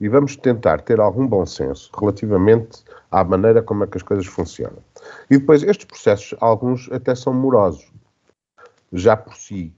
[0.00, 4.26] E vamos tentar ter algum bom senso relativamente à maneira como é que as coisas
[4.26, 4.78] funcionam.
[5.30, 7.90] E depois, estes processos, alguns até são morosos,
[8.92, 9.72] já por si.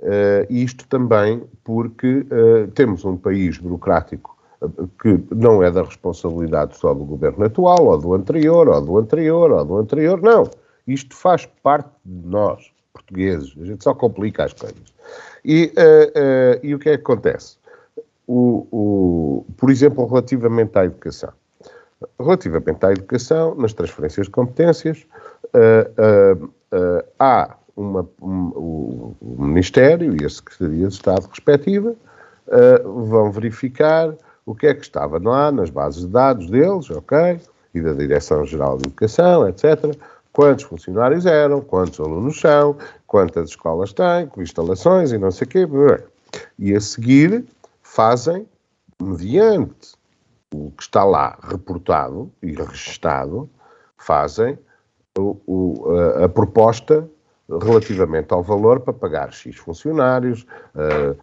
[0.00, 6.76] Uh, isto também porque uh, temos um país burocrático uh, que não é da responsabilidade
[6.76, 10.50] só do governo atual, ou do anterior, ou do anterior, ou do anterior, não.
[10.86, 13.54] Isto faz parte de nós, portugueses.
[13.60, 14.92] A gente só complica as coisas.
[15.44, 15.72] E,
[16.62, 17.56] e o que é que acontece?
[18.26, 21.32] O, o, por exemplo, relativamente à educação.
[22.18, 25.06] Relativamente à educação, nas transferências de competências,
[25.54, 31.94] uh, uh, uh, há uma, um, o, Ministério e a Secretaria de Estado respectiva
[32.84, 34.14] vão verificar
[34.44, 37.40] o que é que estava lá nas bases de dados deles, ok?
[37.74, 39.96] E da Direção-Geral de Educação, etc.
[40.32, 45.48] Quantos funcionários eram, quantos alunos são, quantas escolas têm, com instalações e não sei o
[45.48, 45.68] quê.
[46.58, 47.44] E a seguir
[47.94, 48.48] fazem,
[49.00, 49.92] mediante
[50.52, 53.48] o que está lá reportado e registado,
[53.96, 54.58] fazem
[55.16, 57.08] o, o, a, a, proposta
[57.62, 61.16] relativamente ao valor para pagar X funcionários, uh,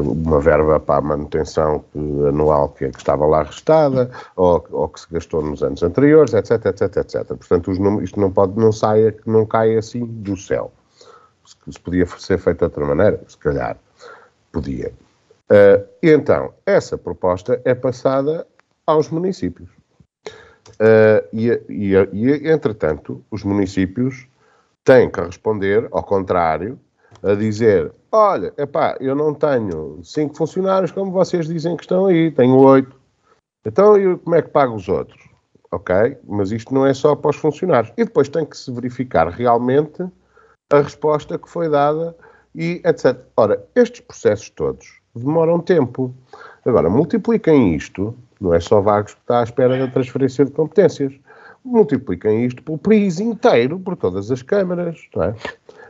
[0.00, 1.84] uma verba para a manutenção
[2.26, 6.66] anual que, que estava lá restada, ou, ou, que se gastou nos anos anteriores, etc,
[6.66, 7.26] etc, etc.
[7.26, 7.70] Portanto,
[8.02, 10.72] isto não, pode, não, saia, não cai assim do céu.
[11.70, 13.76] Se, podia ser feito de outra maneira, se calhar
[14.52, 14.92] podia.
[15.50, 18.46] Uh, então, essa proposta é passada
[18.86, 19.68] aos municípios.
[20.80, 24.26] Uh, e, e, e, entretanto, os municípios
[24.84, 26.78] têm que responder, ao contrário,
[27.22, 32.30] a dizer: olha, epá, eu não tenho cinco funcionários como vocês dizem que estão aí,
[32.30, 32.98] tenho oito.
[33.64, 35.28] Então, eu, como é que pago os outros?
[35.72, 37.92] Ok, mas isto não é só para os funcionários.
[37.96, 40.04] E depois tem que se verificar realmente
[40.70, 42.16] a resposta que foi dada
[42.54, 43.18] e etc.
[43.36, 46.14] Ora, estes processos todos demoram tempo.
[46.64, 51.12] Agora, multipliquem isto Não é só Vagos que está à espera da transferência de competências.
[51.64, 55.34] Multipliquem isto pelo país inteiro, por todas as câmaras, não é?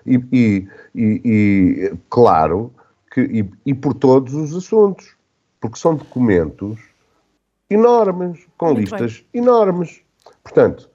[0.07, 2.73] E, e, e, e claro,
[3.11, 5.17] que, e, e por todos os assuntos,
[5.61, 6.79] porque são documentos
[7.69, 9.43] enormes, com Muito listas bem.
[9.43, 10.01] enormes.
[10.43, 10.89] Portanto,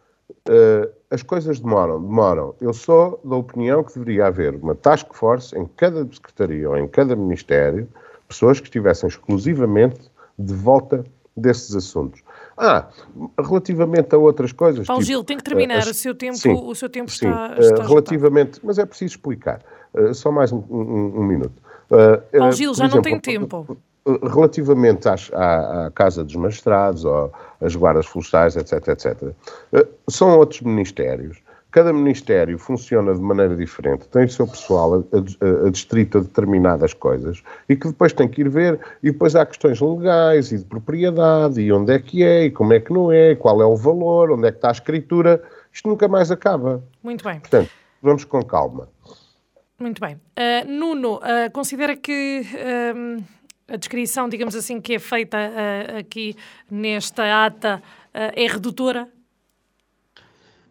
[0.50, 2.56] uh, as coisas demoram, demoram.
[2.62, 6.88] Eu sou da opinião que deveria haver uma task force em cada secretaria ou em
[6.88, 7.88] cada ministério,
[8.30, 10.10] pessoas que estivessem exclusivamente
[10.40, 11.04] de volta
[11.36, 12.24] desses assuntos.
[12.58, 12.88] Ah,
[13.38, 14.88] relativamente a outras coisas.
[14.88, 17.28] Paulo tipo, Gil, tem que terminar, uh, o seu tempo, sim, o seu tempo sim,
[17.28, 19.62] está, está uh, Relativamente, mas é preciso explicar.
[19.94, 21.54] Uh, só mais um, um, um minuto.
[21.90, 27.32] Paulo Gil, já exemplo, não tem tempo relativamente às, à, à, Casa dos Magistrados, ou
[27.62, 29.34] às guardas florestais, etc, etc,
[29.74, 31.38] eh, são outros ministérios.
[31.72, 36.94] Cada ministério funciona de maneira diferente, tem o seu pessoal a, a, a a determinadas
[36.94, 40.66] coisas e que depois tem que ir ver, e depois há questões legais e de
[40.66, 43.78] propriedade, e onde é que é, e como é que não é, qual é o
[43.78, 45.42] valor, onde é que está a escritura.
[45.72, 46.84] Isto nunca mais acaba.
[47.02, 47.40] Muito bem.
[47.40, 47.70] Portanto,
[48.02, 48.90] vamos com calma.
[49.80, 50.16] Muito bem.
[50.16, 52.42] Uh, Nuno, uh, considera que.
[52.54, 53.24] Uh,
[53.72, 56.36] a descrição, digamos assim, que é feita uh, aqui
[56.70, 57.82] nesta ata
[58.14, 59.08] uh, é redutora?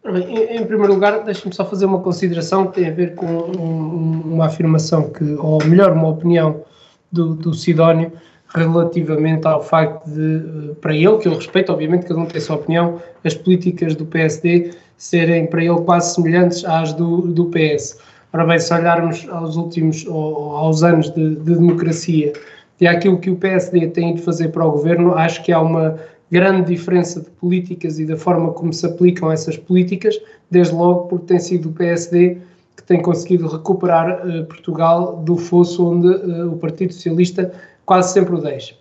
[0.03, 3.25] Bem, em, em, primeiro lugar, deixe-me só fazer uma consideração que tem a ver com
[3.25, 6.63] um, uma afirmação que, ou melhor, uma opinião
[7.11, 8.11] do, do Sidónio
[8.53, 12.41] relativamente ao facto de, eh, para ele, que eu respeito, obviamente cada um tem a
[12.41, 17.97] sua opinião, as políticas do PSD serem para ele quase semelhantes às do, do PS.
[18.33, 22.33] Ora bem, se olharmos aos últimos, aos anos de, de democracia,
[22.81, 25.99] e aquilo que o PSD tem de fazer para o governo, acho que há uma
[26.31, 30.19] grande diferença de políticas e da forma como se aplicam essas políticas,
[30.49, 32.37] desde logo porque tem sido o PSD
[32.75, 37.53] que tem conseguido recuperar uh, Portugal do fosso onde uh, o Partido Socialista
[37.85, 38.73] quase sempre o deixa.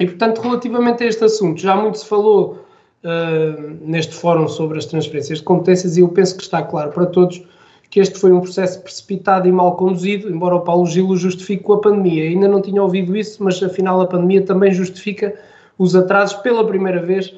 [0.00, 2.64] E, portanto, relativamente a este assunto, já muito se falou
[3.04, 7.06] uh, neste fórum sobre as transferências de competências e eu penso que está claro para
[7.06, 7.40] todos
[7.90, 11.62] que este foi um processo precipitado e mal conduzido, embora o Paulo Gil o justifique
[11.62, 12.24] com a pandemia.
[12.24, 15.34] Ainda não tinha ouvido isso, mas afinal a pandemia também justifica
[15.78, 17.28] os atrasos pela primeira vez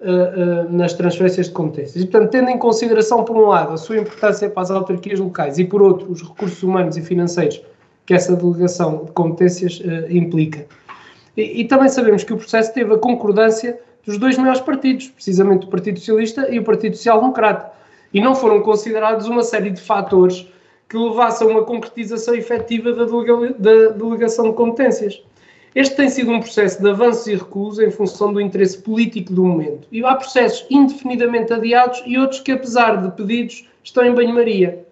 [0.00, 2.02] uh, uh, nas transferências de competências.
[2.02, 5.58] E, portanto, tendo em consideração, por um lado, a sua importância para as autarquias locais
[5.58, 7.62] e, por outro, os recursos humanos e financeiros
[8.04, 10.66] que essa delegação de competências uh, implica.
[11.36, 15.66] E, e também sabemos que o processo teve a concordância dos dois maiores partidos, precisamente
[15.66, 17.79] o Partido Socialista e o Partido Social Democrata
[18.12, 20.46] e não foram considerados uma série de fatores
[20.88, 25.22] que levassem a uma concretização efetiva da, delega da delegação de competências.
[25.72, 29.44] Este tem sido um processo de avanços e recuos em função do interesse político do
[29.44, 29.86] momento.
[29.92, 34.84] E há processos indefinidamente adiados e outros que, apesar de pedidos, estão em banho-maria.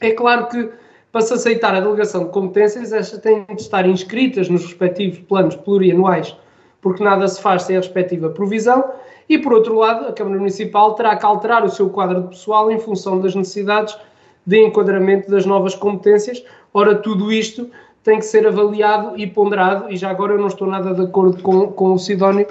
[0.00, 0.70] É claro que,
[1.10, 5.56] para se aceitar a delegação de competências, estas têm de estar inscritas nos respectivos planos
[5.56, 6.36] plurianuais,
[6.80, 8.84] porque nada se faz sem a respectiva provisão,
[9.30, 12.68] e, por outro lado, a Câmara Municipal terá que alterar o seu quadro de pessoal
[12.68, 13.96] em função das necessidades
[14.44, 16.42] de enquadramento das novas competências.
[16.74, 17.70] Ora, tudo isto
[18.02, 21.40] tem que ser avaliado e ponderado, e já agora eu não estou nada de acordo
[21.44, 22.44] com, com o Sidónio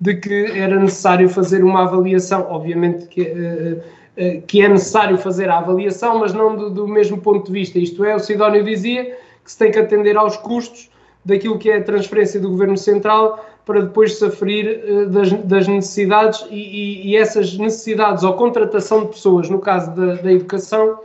[0.00, 5.48] de que era necessário fazer uma avaliação, obviamente que, uh, uh, que é necessário fazer
[5.48, 7.78] a avaliação, mas não do, do, mesmo ponto de vista.
[7.78, 9.04] Isto é, o Sidónio dizia
[9.44, 10.90] que se tem que atender aos custos
[11.24, 15.68] daquilo que é a transferência do Governo Central para depois se aferir uh, das, das,
[15.68, 20.98] necessidades e, e, e, essas necessidades ou contratação de pessoas, no caso da, da educação,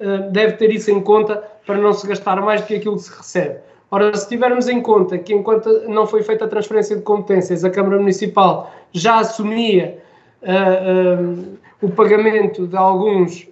[0.00, 3.02] uh, deve ter isso em conta para não se gastar mais do que aquilo que
[3.02, 3.58] se recebe.
[3.90, 7.70] Ora, se tivermos em conta que enquanto não foi feita a transferência de competências, a
[7.70, 9.98] Câmara Municipal já assumia
[10.42, 13.46] uh, o pagamento de alguns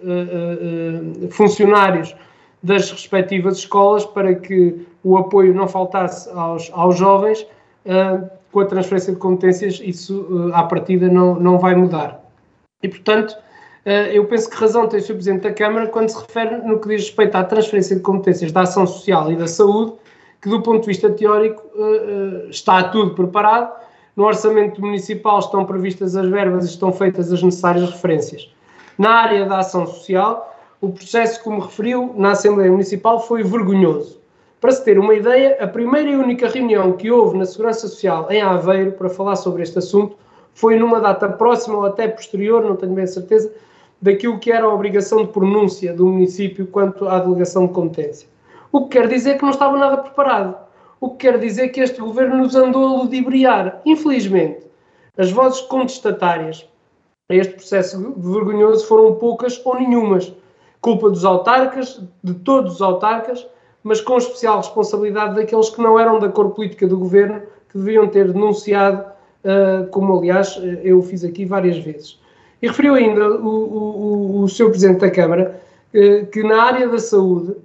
[1.29, 2.15] funcionários
[2.63, 7.45] das respectivas escolas para que o apoio não faltasse aos, aos jovens,
[7.85, 12.23] uh, com a transferência de competências, isso uh, à partida não, não vai mudar.
[12.83, 15.13] E, portanto, uh, eu penso que razão tem o Sr.
[15.15, 18.61] Presidente da Câmara quando se refere no que diz respeito à transferência de competências da
[18.61, 19.93] ação social e da saúde,
[20.39, 23.73] que do ponto de vista teórico uh, está tudo preparado.
[24.15, 28.47] No orçamento municipal estão previstas as verbas e estão feitas as necessárias referências.
[28.99, 34.21] Na área da ação social, o processo, como referiu, na Assembleia Municipal foi vergonhoso.
[34.63, 38.31] Para se ter uma ideia, a primeira e única reunião que houve na Segurança Social
[38.31, 40.15] em Aveiro para falar sobre este assunto
[40.53, 43.53] foi numa data próxima ou até posterior, não tenho bem certeza,
[44.01, 48.25] daquilo que era a obrigação de pronúncia do município quanto à delegação de competência.
[48.71, 50.55] O que quer dizer que não estava nada preparado.
[51.01, 53.81] O que quer dizer que este governo nos andou a ludibriar.
[53.85, 54.65] Infelizmente,
[55.17, 56.65] as vozes contestatárias
[57.29, 60.31] a este processo vergonhoso foram poucas ou nenhumas.
[60.79, 63.45] Culpa dos autarcas, de todos os autarcas,
[63.83, 68.07] mas com especial responsabilidade daqueles que não eram da cor política do governo, que deviam
[68.07, 69.03] ter denunciado
[69.43, 72.19] uh, como aliás eu fiz aqui várias vezes.
[72.61, 75.61] E referiu ainda o, o, o seu Presidente da Câmara
[75.93, 77.55] uh, que na área da saúde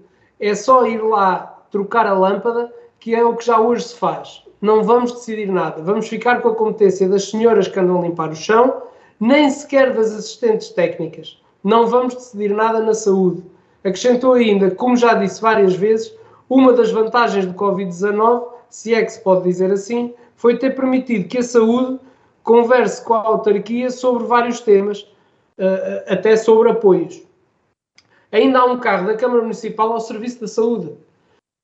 [0.41, 4.43] é só ir lá trocar a lâmpada, que é o que já hoje se faz.
[4.61, 8.31] Não vamos decidir nada, vamos ficar com a competência das senhoras que andam a limpar
[8.31, 8.83] o chão,
[9.21, 11.41] nem sequer das assistentes técnicas.
[11.63, 13.43] Não vamos decidir nada na saúde.
[13.89, 16.15] Acrescentou ainda, como já disse várias vezes,
[16.49, 21.27] uma das vantagens do Covid-19, se é que se pode dizer assim, foi ter permitido
[21.27, 21.99] que a saúde
[22.43, 25.11] converse com a autarquia sobre vários temas,
[25.57, 27.23] eh, até sobre apoios.
[28.31, 30.93] Ainda há um carro da Câmara Municipal ao serviço da saúde.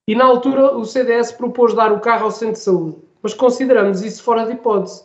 [0.08, 4.02] E na altura o CDS propôs dar o carro ao centro de saúde, mas consideramos
[4.02, 5.04] isso fora de hipótese.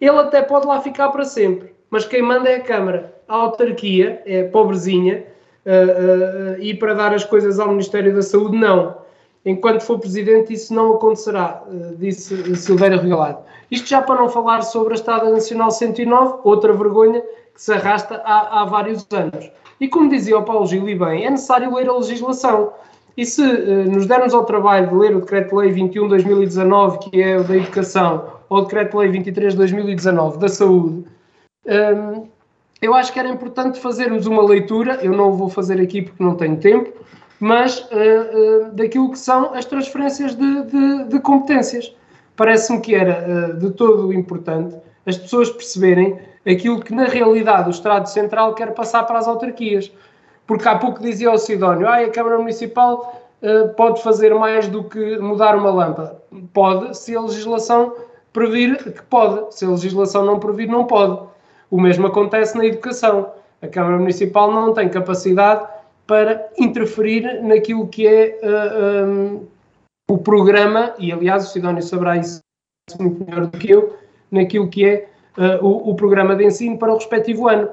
[0.00, 3.14] Ele até pode lá ficar para sempre, mas quem manda é a Câmara.
[3.26, 5.26] A autarquia é pobrezinha
[5.66, 8.96] uh, uh, e para dar as coisas ao Ministério da Saúde, não.
[9.44, 13.38] Enquanto for Presidente, isso não acontecerá, uh, disse Silveira Regalado.
[13.70, 17.20] Isto já para não falar sobre a Estrada Nacional 109, outra vergonha
[17.54, 19.50] que se arrasta há, há vários anos.
[19.80, 22.72] E como dizia o Paulo Gil e bem, é necessário ler a legislação.
[23.16, 27.44] E se uh, nos dermos ao trabalho de ler o Decreto-Lei 21-2019, que é o
[27.44, 31.04] da Educação, ou o Decreto-Lei 23-2019 da Saúde,
[31.66, 32.22] um, ehm,
[32.80, 36.34] eu acho que era importante fazermos uma leitura, eu não vou fazer aqui porque não
[36.34, 36.92] tenho tempo,
[37.40, 37.84] mas uh,
[38.66, 41.94] uh, daquilo que são as transferências de, de, de competências.
[42.36, 48.08] Parece-me que era de todo importante as pessoas perceberem aquilo que na realidade o Estado
[48.08, 49.90] Central quer passar para as autarquias.
[50.46, 54.84] Porque há pouco dizia o Sidónio, ah, a Câmara Municipal uh, pode fazer mais do
[54.84, 56.20] que mudar uma lâmpada.
[56.52, 57.94] Pode, se a legislação
[58.32, 59.54] previr que pode.
[59.54, 61.20] Se a legislação não previr, não pode.
[61.70, 63.32] O mesmo acontece na educação.
[63.60, 65.66] A Câmara Municipal não tem capacidade
[66.06, 69.40] para interferir naquilo que é uh, eh, um, eh,
[70.08, 72.40] o programa, e aliás o Sidónio saberá isso
[73.00, 73.96] muito melhor do que eu,
[74.30, 77.68] naquilo que é uh, o, o programa de ensino para o respectivo ano.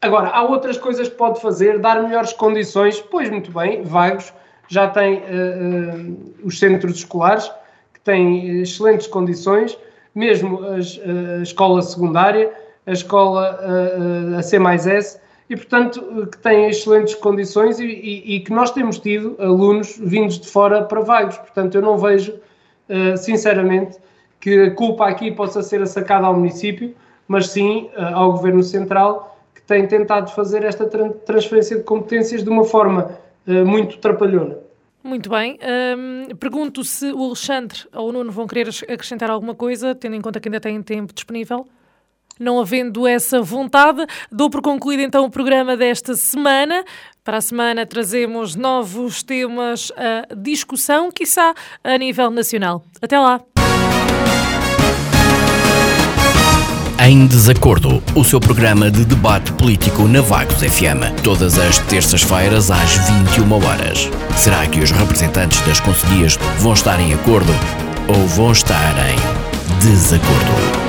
[0.00, 4.32] Agora, há outras coisas que pode fazer, dar melhores condições, pois muito bem, Vagos
[4.68, 7.48] já tem uh, os centros escolares
[7.94, 9.78] que têm excelentes condições,
[10.14, 11.00] mesmo as,
[11.38, 12.52] a escola secundária,
[12.88, 13.60] a escola
[14.36, 18.70] a C mais S, e portanto que têm excelentes condições e, e, e, que nós
[18.70, 21.38] temos tido alunos vindos de fora para Vagos.
[21.38, 22.34] Portanto, eu não vejo,
[23.16, 23.96] sinceramente,
[24.40, 26.94] que a culpa aqui possa ser sacada ao município,
[27.26, 30.86] mas sim ao Governo Central tem tentado fazer esta
[31.26, 33.12] transferência de competências de uma forma
[33.46, 34.56] uh, muito trapalhona.
[35.04, 35.58] Muito bem.
[35.96, 40.20] Um, pergunto se o Alexandre ou o Nuno vão querer acrescentar alguma coisa, tendo em
[40.22, 41.66] conta que ainda têm tempo disponível.
[42.38, 46.84] Não havendo essa vontade, dou por concluído então o programa desta semana.
[47.24, 52.84] Para a semana trazemos novos temas à discussão, quiçá a nível nacional.
[53.02, 53.40] Até lá!
[57.00, 62.96] Em Desacordo, o seu programa de debate político na Vagos FM, todas as terças-feiras às
[63.36, 64.10] 21 horas.
[64.36, 67.52] Será que os representantes das conselhias vão estar em acordo
[68.08, 70.87] ou vão estar em desacordo?